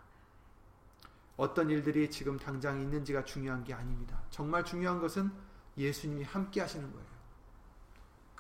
어떤 1.37 1.71
일들이 1.71 2.11
지금 2.11 2.39
당장 2.39 2.81
있는지가 2.81 3.25
중요한 3.25 3.65
게 3.65 3.75
아닙니다. 3.75 4.23
정말 4.31 4.65
중요한 4.65 5.01
것은 5.01 5.33
예수님이 5.77 6.23
함께 6.23 6.61
하시는 6.61 6.91
거예요. 6.93 7.14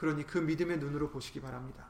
그러니 0.05 0.27
그 0.27 0.37
믿음의 0.37 0.79
눈으로 0.79 1.09
보시기 1.09 1.41
바랍니다. 1.41 1.87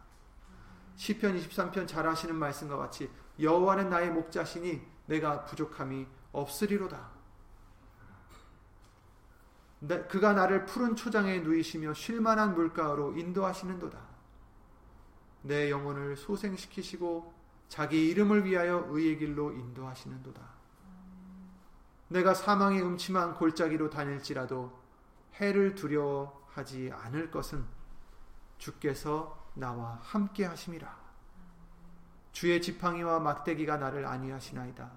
시편 0.94 1.36
23편 1.36 1.88
잘 1.88 2.06
하시는 2.06 2.32
말씀과 2.36 2.76
같이 2.76 3.10
여호와는 3.40 3.90
나의 3.90 4.10
목자시니 4.12 4.80
내가 5.06 5.44
부족함이 5.44 6.06
없으리로다. 6.30 7.10
그가 10.08 10.32
나를 10.32 10.64
푸른 10.64 10.94
초장에 10.94 11.40
누이시며 11.40 11.92
쉴만한 11.94 12.54
물가로 12.54 13.18
인도하시는도다. 13.18 13.98
내 15.42 15.70
영혼을 15.70 16.16
소생시키시고 16.16 17.34
자기 17.68 18.08
이름을 18.10 18.44
위하여 18.44 18.86
의의 18.90 19.18
길로 19.18 19.50
인도하시는도다. 19.50 20.40
내가 22.08 22.32
사망의 22.32 22.80
음침한 22.80 23.34
골짜기로 23.34 23.90
다닐지라도 23.90 24.72
해를 25.34 25.74
두려워하지 25.74 26.92
않을 26.94 27.32
것은 27.32 27.73
주께서 28.58 29.50
나와 29.54 29.98
함께 30.02 30.44
하심이라. 30.44 31.04
주의 32.32 32.60
지팡이와 32.60 33.20
막대기가 33.20 33.76
나를 33.76 34.06
안위하시나이다. 34.06 34.90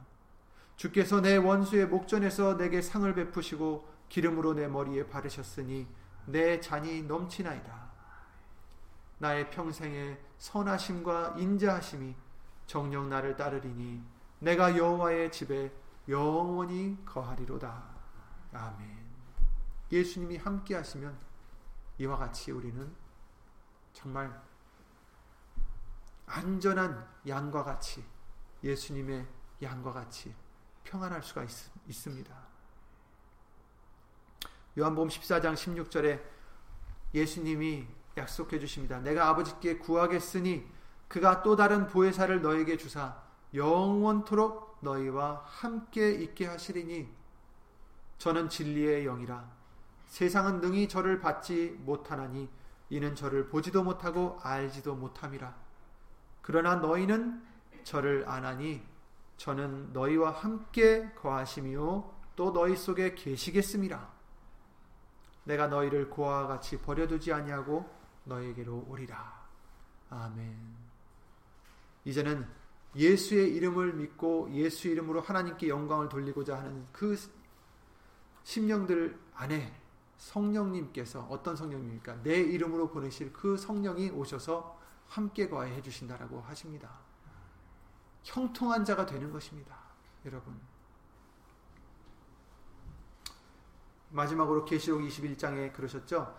주께서 0.76 1.22
내 1.22 1.38
원수의 1.38 1.88
목전에서 1.88 2.58
내게 2.58 2.82
상을 2.82 3.14
베푸시고 3.14 3.88
기름으로 4.10 4.54
내 4.54 4.68
머리에 4.68 5.08
바르셨으니 5.08 5.88
내 6.26 6.60
잔이 6.60 7.04
넘치나이다. 7.04 7.88
나의 9.20 9.50
평생의 9.50 10.20
선하심과 10.38 11.36
인자하심이 11.38 12.16
정령 12.68 13.10
나를 13.10 13.36
따르리니 13.36 14.04
내가 14.40 14.78
여호와의 14.78 15.32
집에 15.32 15.72
영원히 16.08 16.98
거하리로다. 17.06 17.84
아멘. 18.54 19.08
예수님이 19.92 20.38
함께 20.38 20.76
하시면 20.76 21.18
이와 21.98 22.18
같이 22.18 22.52
우리는 22.52 22.92
정말 23.98 24.32
안전한 26.28 27.04
양과 27.28 27.64
같이 27.64 28.04
예수님의 28.64 29.26
양과 29.64 29.92
같이 29.92 30.36
평안할 30.84 31.24
수가 31.24 31.44
있, 31.44 31.50
습니다 31.92 32.36
요한복음 34.78 35.10
14장 35.10 35.56
16절에 35.56 36.22
예수님이 37.16 37.88
약속해 38.18 38.60
주십니다. 38.60 39.00
내가 39.00 39.30
아버지께 39.30 39.80
구하겠으니 39.80 40.72
그가 41.08 41.42
또 41.42 41.56
다른 41.56 41.88
보혜사를 41.88 42.40
너에게 42.44 42.78
주사 42.78 43.20
영원토록 43.56 44.78
너희와 44.82 45.44
함께 45.48 46.12
있게 46.12 46.46
하시리니 46.46 47.10
저는 48.20 48.50
진리의 48.50 49.06
영이라 49.06 49.50
세상은 50.06 50.62
능히 50.62 50.88
저를 50.88 51.20
받지 51.20 51.76
못하나니 51.80 52.48
이는 52.90 53.16
저를 53.16 53.48
보지도 53.48 53.84
못하고 53.84 54.40
알지도 54.42 54.96
못함이라. 54.96 55.56
그러나 56.42 56.76
너희는 56.76 57.44
저를 57.84 58.28
아나니 58.28 58.82
저는 59.38 59.94
너희와 59.94 60.32
함께 60.32 61.12
거하심이요 61.14 62.16
또 62.36 62.54
너희 62.54 62.76
속에 62.76 63.16
계시겠음이라. 63.16 64.16
내가 65.44 65.68
너희를 65.68 66.10
고아와 66.10 66.48
같이 66.48 66.78
버려두지 66.80 67.32
아니하고 67.34 67.90
너에게로 68.26 68.86
오리라. 68.88 69.48
아멘. 70.10 70.76
이제는 72.06 72.48
예수의 72.96 73.54
이름을 73.56 73.94
믿고 73.94 74.50
예수 74.54 74.88
이름으로 74.88 75.22
하나님께 75.22 75.68
영광을 75.68 76.10
돌리고자 76.10 76.58
하는 76.58 76.86
그 76.92 77.18
심령들 78.44 79.20
안에 79.36 79.74
성령님께서 80.18 81.22
어떤 81.30 81.56
성령입니까? 81.56 82.22
내 82.24 82.38
이름으로 82.38 82.90
보내실 82.90 83.32
그 83.32 83.56
성령이 83.56 84.10
오셔서 84.10 84.78
함께 85.08 85.48
거해 85.48 85.82
주신다라고 85.82 86.42
하십니다. 86.42 86.90
형통한 88.24 88.84
자가 88.84 89.06
되는 89.06 89.32
것입니다. 89.32 89.78
여러분. 90.26 90.60
마지막으로 94.10 94.66
계시록 94.66 95.02
21장에 95.02 95.72
그러셨죠. 95.74 96.36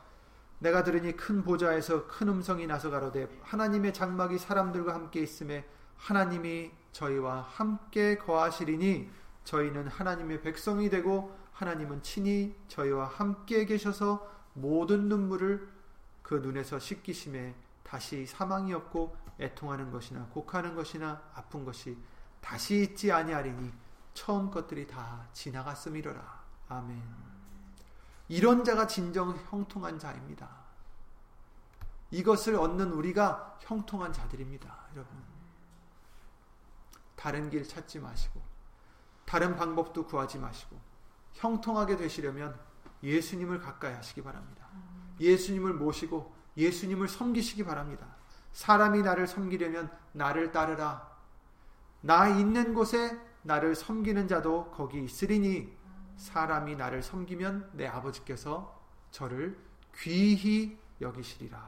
내가 0.59 0.83
들으니 0.83 1.17
큰 1.17 1.43
보좌에서 1.43 2.07
큰 2.09 2.29
음성이 2.29 2.67
나서 2.67 2.91
가로되 2.91 3.29
하나님의 3.43 3.95
장막이 3.95 4.39
사람들과 4.39 4.93
함께 4.95 5.21
있음에 5.21 5.65
하나님이 5.97 6.73
저희와 6.93 7.43
함께 7.43 8.19
거하시리니 8.19 9.11
저희는 9.45 9.89
하나님의 9.89 10.43
백성이 10.43 10.91
되고 10.91 11.37
하나님은 11.59 12.03
친히 12.05 12.55
저희와 12.69 13.07
함께 13.07 13.65
계셔서 13.65 14.25
모든 14.53 15.09
눈물을 15.09 15.69
그 16.23 16.37
눈에서 16.37 16.79
씻기심에 16.79 17.53
다시 17.83 18.27
사망이 18.27 18.73
없고 18.73 19.17
애통하는 19.41 19.91
것이나 19.91 20.27
곡하는 20.27 20.77
것이나 20.77 21.21
아픈 21.35 21.65
것이 21.65 21.99
다시 22.41 22.83
있지 22.83 23.11
아니하리니 23.11 23.73
처음 24.15 24.53
것들이 24.53 24.87
다 24.87 25.27
지나갔음이로라. 25.33 26.45
아멘. 26.69 27.03
이런 28.29 28.63
자가 28.63 28.87
진정 28.87 29.37
형통한 29.51 29.99
자입니다. 29.99 30.49
이것을 32.13 32.55
얻는 32.55 32.93
우리가 32.93 33.59
형통한 33.63 34.13
자들입니다. 34.13 34.77
여러분. 34.95 35.25
다른 37.17 37.51
길 37.51 37.67
찾지 37.67 37.99
마시고 37.99 38.41
다른 39.25 39.57
방법도 39.57 40.07
구하지 40.07 40.39
마시고 40.39 40.88
형통하게 41.35 41.97
되시려면 41.97 42.59
예수님을 43.03 43.61
가까이 43.61 43.95
하시기 43.95 44.23
바랍니다. 44.23 44.69
예수님을 45.21 45.75
모시고 45.75 46.35
예수님을 46.57 47.09
섬기시기 47.09 47.65
바랍니다. 47.65 48.07
사람이 48.53 49.03
나를 49.03 49.27
섬기려면 49.27 49.91
나를 50.13 50.53
따르라. 50.53 51.17
나 52.01 52.29
있는 52.29 52.75
곳에 52.75 53.19
나를 53.43 53.75
섬기는 53.75 54.27
자도 54.29 54.71
거기 54.73 55.03
있으리니 55.03 55.77
사람이 56.17 56.77
나를 56.77 57.03
섬기면 57.03 57.71
내 57.75 57.87
아버지께서 57.87 58.83
저를 59.11 59.59
귀히 59.97 60.79
여기시리라. 61.01 61.59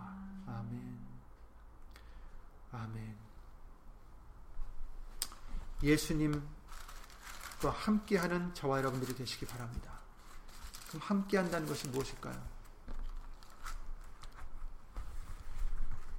아멘. 0.47 0.99
아멘. 2.73 3.17
예수님 5.83 6.43
과 7.61 7.69
함께하는 7.69 8.55
저와 8.55 8.79
여러분들이 8.79 9.15
되시기 9.15 9.45
바랍니다. 9.45 9.93
그럼 10.89 11.03
함께한다는 11.03 11.69
것이 11.69 11.89
무엇일까요? 11.89 12.43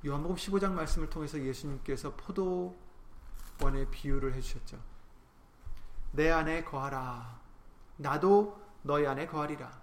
요한복음 0.05 0.35
15장 0.35 0.73
말씀을 0.73 1.09
통해서 1.09 1.39
예수님께서 1.39 2.15
포도원의 2.15 3.89
비유를 3.89 4.35
해주셨죠. 4.35 4.79
내 6.11 6.29
안에 6.29 6.63
거하라. 6.63 7.39
나도 7.97 8.61
너희 8.83 9.07
안에 9.07 9.25
거하리라. 9.25 9.81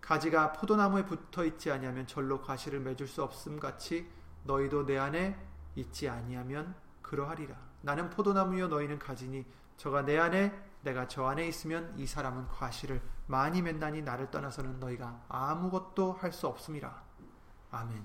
가지가 0.00 0.52
포도나무에 0.52 1.04
붙어 1.04 1.44
있지 1.44 1.70
아니하면 1.70 2.06
절로 2.06 2.40
가시를 2.40 2.80
맺을 2.80 3.06
수 3.06 3.22
없음 3.22 3.60
같이 3.60 4.10
너희도 4.44 4.86
내 4.86 4.96
안에 4.96 5.38
있지 5.74 6.08
아니하면 6.08 6.74
그러하리라. 7.02 7.54
나는 7.82 8.08
포도나무요 8.08 8.68
너희는 8.68 8.98
가지니 8.98 9.44
저가 9.78 10.02
내 10.04 10.18
안에 10.18 10.52
내가 10.82 11.08
저 11.08 11.26
안에 11.26 11.46
있으면 11.48 11.94
이 11.96 12.06
사람은 12.06 12.48
과실을 12.48 13.00
많이 13.26 13.62
맺나니 13.62 14.02
나를 14.02 14.30
떠나서는 14.30 14.78
너희가 14.78 15.24
아무것도 15.28 16.12
할 16.12 16.32
수 16.32 16.46
없음이라. 16.46 17.02
아멘. 17.70 18.02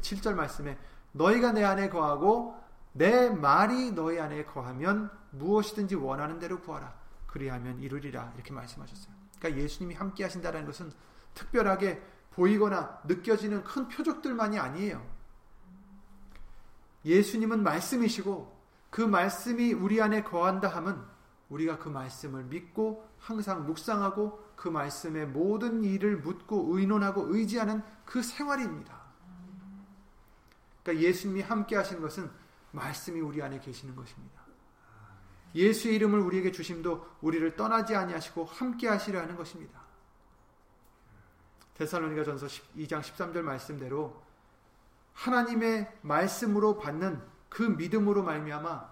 7절 0.00 0.34
말씀에 0.34 0.78
너희가 1.12 1.52
내 1.52 1.64
안에 1.64 1.88
거하고 1.90 2.58
내 2.92 3.30
말이 3.30 3.92
너희 3.92 4.18
안에 4.18 4.44
거하면 4.44 5.10
무엇이든지 5.30 5.94
원하는 5.96 6.38
대로 6.38 6.60
구하라. 6.60 6.94
그리하면 7.26 7.78
이루리라. 7.80 8.32
이렇게 8.34 8.52
말씀하셨어요. 8.52 9.14
그러니까 9.38 9.62
예수님이 9.62 9.94
함께 9.94 10.24
하신다는 10.24 10.66
것은 10.66 10.92
특별하게 11.34 12.02
보이거나 12.30 13.00
느껴지는 13.04 13.64
큰 13.64 13.88
표적들만이 13.88 14.58
아니에요. 14.58 15.04
예수님은 17.04 17.62
말씀이시고 17.62 18.51
그 18.92 19.00
말씀이 19.00 19.72
우리 19.72 20.02
안에 20.02 20.22
거한다 20.22 20.68
함은 20.68 21.02
우리가 21.48 21.78
그 21.78 21.88
말씀을 21.88 22.44
믿고 22.44 23.08
항상 23.18 23.64
묵상하고 23.64 24.52
그 24.54 24.68
말씀의 24.68 25.28
모든 25.28 25.82
일을 25.82 26.18
묻고 26.18 26.76
의논하고 26.76 27.34
의지하는 27.34 27.82
그 28.04 28.22
생활입니다. 28.22 29.00
그러니까 30.82 31.06
예수님이 31.06 31.40
함께 31.40 31.74
하시는 31.74 32.02
것은 32.02 32.30
말씀이 32.72 33.18
우리 33.18 33.40
안에 33.40 33.60
계시는 33.60 33.96
것입니다. 33.96 34.42
예수의 35.54 35.94
이름을 35.94 36.20
우리에게 36.20 36.52
주심도 36.52 37.06
우리를 37.22 37.56
떠나지 37.56 37.96
아니하시고 37.96 38.44
함께 38.44 38.88
하시려 38.88 39.22
하는 39.22 39.36
것입니다. 39.36 39.80
데살로니가 41.78 42.24
전서 42.24 42.46
2장 42.76 43.00
13절 43.00 43.40
말씀대로 43.40 44.22
하나님의 45.14 45.90
말씀으로 46.02 46.78
받는 46.78 47.31
그 47.52 47.62
믿음으로 47.62 48.22
말미암아 48.22 48.90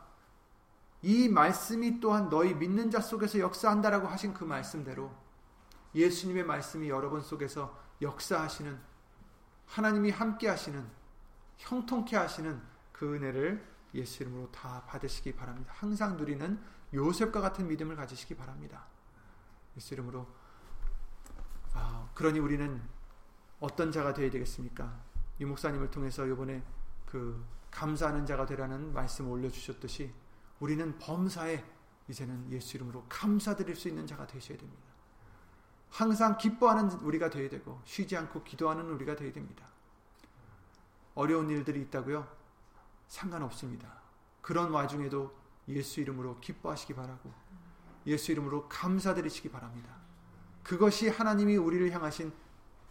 이 1.00 1.30
말씀이 1.30 1.98
또한 1.98 2.28
너희 2.28 2.52
믿는 2.52 2.90
자 2.90 3.00
속에서 3.00 3.38
역사한다라고 3.38 4.06
하신 4.06 4.34
그 4.34 4.44
말씀대로 4.44 5.10
예수님의 5.94 6.44
말씀이 6.44 6.90
여러분 6.90 7.22
속에서 7.22 7.74
역사하시는 8.02 8.78
하나님이 9.64 10.10
함께 10.10 10.46
하시는 10.46 10.86
형통케 11.56 12.14
하시는 12.16 12.60
그 12.92 13.14
은혜를 13.14 13.66
예수 13.94 14.22
이름으로 14.22 14.52
다 14.52 14.84
받으시기 14.86 15.34
바랍니다. 15.34 15.72
항상 15.74 16.18
누리는 16.18 16.60
요셉과 16.92 17.40
같은 17.40 17.66
믿음을 17.66 17.96
가지시기 17.96 18.36
바랍니다. 18.36 18.84
예수 19.74 19.94
이름으로 19.94 20.26
아, 21.72 22.10
그러니 22.12 22.38
우리는 22.40 22.82
어떤 23.58 23.90
자가 23.90 24.12
되어야 24.12 24.30
되겠습니까? 24.30 25.00
유 25.40 25.46
목사님을 25.46 25.90
통해서 25.90 26.26
이번에 26.26 26.62
그 27.10 27.44
감사하는 27.70 28.24
자가 28.24 28.46
되라는 28.46 28.92
말씀을 28.92 29.30
올려주셨듯이 29.30 30.12
우리는 30.60 30.98
범사에 30.98 31.64
이제는 32.08 32.50
예수 32.52 32.76
이름으로 32.76 33.04
감사드릴 33.08 33.76
수 33.76 33.88
있는 33.88 34.06
자가 34.06 34.26
되셔야 34.26 34.58
됩니다. 34.58 34.82
항상 35.90 36.38
기뻐하는 36.38 36.90
우리가 37.00 37.30
되어야 37.30 37.48
되고 37.48 37.80
쉬지 37.84 38.16
않고 38.16 38.44
기도하는 38.44 38.88
우리가 38.90 39.16
되어야 39.16 39.32
됩니다. 39.32 39.66
어려운 41.14 41.50
일들이 41.50 41.80
있다고요? 41.82 42.26
상관없습니다. 43.08 44.00
그런 44.40 44.70
와중에도 44.70 45.34
예수 45.68 46.00
이름으로 46.00 46.38
기뻐하시기 46.40 46.94
바라고 46.94 47.32
예수 48.06 48.32
이름으로 48.32 48.68
감사드리시기 48.68 49.50
바랍니다. 49.50 49.96
그것이 50.62 51.08
하나님이 51.08 51.56
우리를 51.56 51.90
향하신 51.90 52.32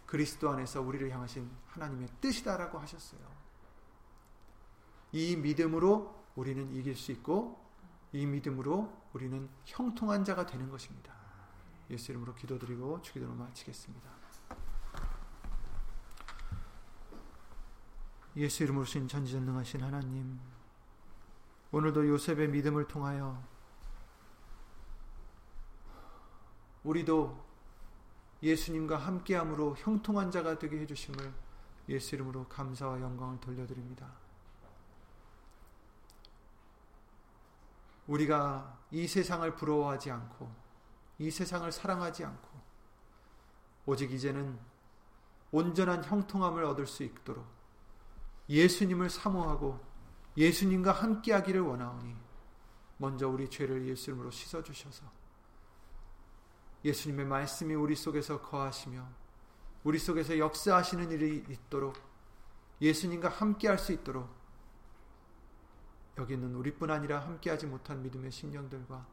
그리스도 0.06 0.50
안에서 0.50 0.80
우리를 0.82 1.10
향하신 1.10 1.50
하나님의 1.68 2.08
뜻이다라고 2.20 2.78
하셨어요. 2.78 3.39
이 5.12 5.36
믿음으로 5.36 6.14
우리는 6.36 6.72
이길 6.74 6.96
수 6.96 7.12
있고 7.12 7.60
이 8.12 8.26
믿음으로 8.26 8.92
우리는 9.12 9.48
형통한 9.64 10.24
자가 10.24 10.46
되는 10.46 10.68
것입니다. 10.70 11.14
예수 11.90 12.12
이름으로 12.12 12.34
기도드리고 12.34 13.02
주기도를 13.02 13.34
마치겠습니다. 13.34 14.10
예수 18.36 18.62
이름으로 18.62 18.84
신 18.84 19.08
전지전능하신 19.08 19.82
하나님 19.82 20.38
오늘도 21.72 22.08
요셉의 22.08 22.48
믿음을 22.48 22.86
통하여 22.86 23.42
우리도 26.84 27.44
예수님과 28.42 28.96
함께함으로 28.96 29.76
형통한 29.76 30.30
자가 30.30 30.58
되게 30.58 30.78
해주심을 30.80 31.32
예수 31.88 32.14
이름으로 32.14 32.46
감사와 32.48 33.00
영광을 33.00 33.38
돌려드립니다. 33.40 34.19
우리가 38.10 38.76
이 38.90 39.06
세상을 39.06 39.54
부러워하지 39.54 40.10
않고 40.10 40.52
이 41.18 41.30
세상을 41.30 41.70
사랑하지 41.70 42.24
않고 42.24 42.48
오직 43.86 44.10
이제는 44.10 44.58
온전한 45.52 46.04
형통함을 46.04 46.64
얻을 46.64 46.86
수 46.86 47.04
있도록 47.04 47.46
예수님을 48.48 49.10
사모하고 49.10 49.80
예수님과 50.36 50.92
함께하기를 50.92 51.60
원하오니 51.60 52.16
먼저 52.96 53.28
우리 53.28 53.48
죄를 53.48 53.86
예수 53.86 54.10
이름으로 54.10 54.30
씻어 54.30 54.62
주셔서 54.62 55.04
예수님의 56.84 57.26
말씀이 57.26 57.74
우리 57.74 57.94
속에서 57.94 58.40
거하시며 58.42 59.06
우리 59.84 59.98
속에서 59.98 60.36
역사하시는 60.36 61.10
일이 61.12 61.44
있도록 61.48 61.96
예수님과 62.80 63.28
함께 63.28 63.68
할 63.68 63.78
수 63.78 63.92
있도록 63.92 64.39
여기는 66.20 66.54
우리뿐 66.54 66.90
아니라 66.90 67.20
함께하지 67.20 67.66
못한 67.66 68.02
믿음의 68.02 68.30
심령들과 68.30 69.06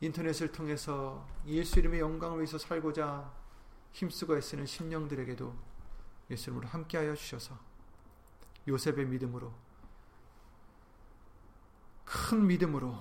인터넷을 0.00 0.50
통해서 0.50 1.26
예수 1.46 1.78
이름의 1.78 2.00
영광을 2.00 2.38
위해서 2.38 2.58
살고자 2.58 3.32
힘쓰고 3.92 4.36
애쓰는 4.36 4.66
심령들에게도 4.66 5.54
예수 6.30 6.50
이름으로 6.50 6.68
함께하여 6.68 7.14
주셔서 7.14 7.56
요셉의 8.66 9.06
믿음으로 9.06 9.52
큰 12.04 12.46
믿음으로 12.46 13.00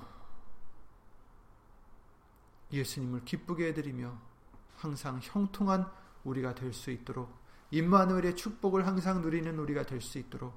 예수님을 2.72 3.26
기쁘게 3.26 3.70
해드리며 3.70 4.16
항상 4.76 5.20
형통한 5.22 5.92
우리가 6.24 6.54
될 6.54 6.74
수 6.74 6.92
있도록 6.92 7.36
임마누엘의 7.72 8.36
축복을 8.36 8.86
항상 8.86 9.22
누리는 9.22 9.58
우리가 9.58 9.84
될 9.84 10.00
수 10.02 10.20
있도록 10.20 10.54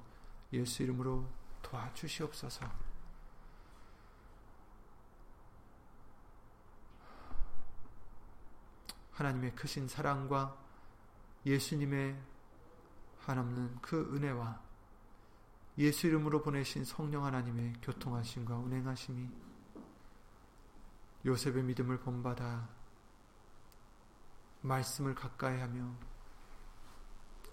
예수 0.51 0.83
이름으로 0.83 1.27
도와주시옵소서. 1.73 2.69
하나님의 9.11 9.55
크신 9.55 9.87
사랑과 9.87 10.57
예수님의 11.45 12.19
한없는 13.19 13.79
그 13.81 14.15
은혜와 14.15 14.61
예수 15.77 16.07
이름으로 16.07 16.41
보내신 16.41 16.85
성령 16.85 17.25
하나님의 17.25 17.73
교통하심과 17.81 18.55
운행하심이 18.57 19.29
요셉의 21.25 21.63
믿음을 21.63 21.99
본받아 21.99 22.67
말씀을 24.61 25.15
가까이 25.15 25.59
하며 25.59 25.91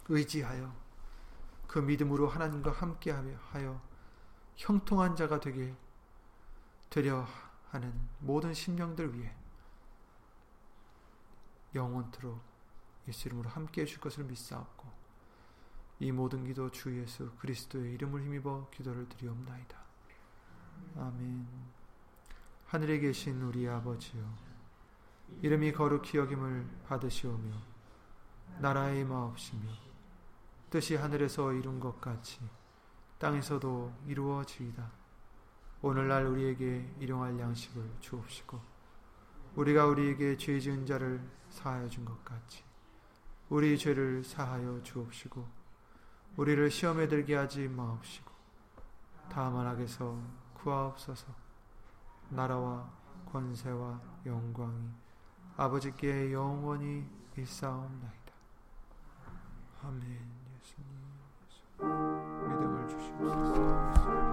의지하여 0.08 0.74
그 1.66 1.78
믿음으로 1.78 2.28
하나님과 2.28 2.72
함께 2.72 3.10
하여 3.10 3.89
형통한 4.61 5.16
자가 5.16 5.40
되게 5.40 5.74
되려 6.90 7.26
하는 7.70 7.98
모든 8.18 8.52
심령들 8.52 9.14
위해 9.14 9.34
영원토록 11.74 12.38
예수 13.08 13.28
이름으로 13.28 13.48
함께 13.48 13.82
해줄 13.82 14.00
것을 14.00 14.24
믿사옵고 14.24 14.86
이 16.00 16.12
모든 16.12 16.44
기도 16.44 16.70
주 16.70 16.94
예수 17.00 17.30
그리스도의 17.38 17.94
이름을 17.94 18.22
힘입어 18.22 18.68
기도를 18.70 19.08
드리옵나이다. 19.08 19.78
아멘 20.96 21.48
하늘에 22.66 22.98
계신 22.98 23.40
우리 23.40 23.66
아버지여 23.66 24.22
이름이 25.40 25.72
거룩히 25.72 26.18
여김을 26.18 26.68
받으시오며 26.86 27.54
나라의 28.58 29.04
마옵시며 29.06 29.70
뜻이 30.68 30.96
하늘에서 30.96 31.54
이룬 31.54 31.80
것 31.80 31.98
같이 31.98 32.40
땅에서도 33.20 33.92
이루어지이다. 34.06 34.90
오늘날 35.82 36.24
우리에게 36.26 36.90
일용할 36.98 37.38
양식을 37.38 37.82
주옵시고 38.00 38.58
우리가 39.56 39.86
우리에게 39.86 40.36
죄 40.38 40.58
지은 40.58 40.86
자를 40.86 41.20
사하여 41.50 41.88
준 41.88 42.04
것 42.04 42.24
같이 42.24 42.64
우리 43.50 43.76
죄를 43.76 44.24
사하여 44.24 44.82
주옵시고 44.82 45.46
우리를 46.36 46.70
시험에 46.70 47.08
들게 47.08 47.34
하지 47.36 47.68
마옵시고 47.68 48.30
다만 49.30 49.66
악에서 49.66 50.18
구하옵소서 50.54 51.26
나라와 52.30 52.90
권세와 53.32 54.00
영광이 54.24 54.88
아버지께 55.56 56.32
영원히 56.32 57.06
있사옵나이다. 57.36 58.32
아멘 59.82 60.02
예수님 60.56 60.86
믿음을 61.78 62.19
Thank 63.20 63.34
you. 63.34 64.29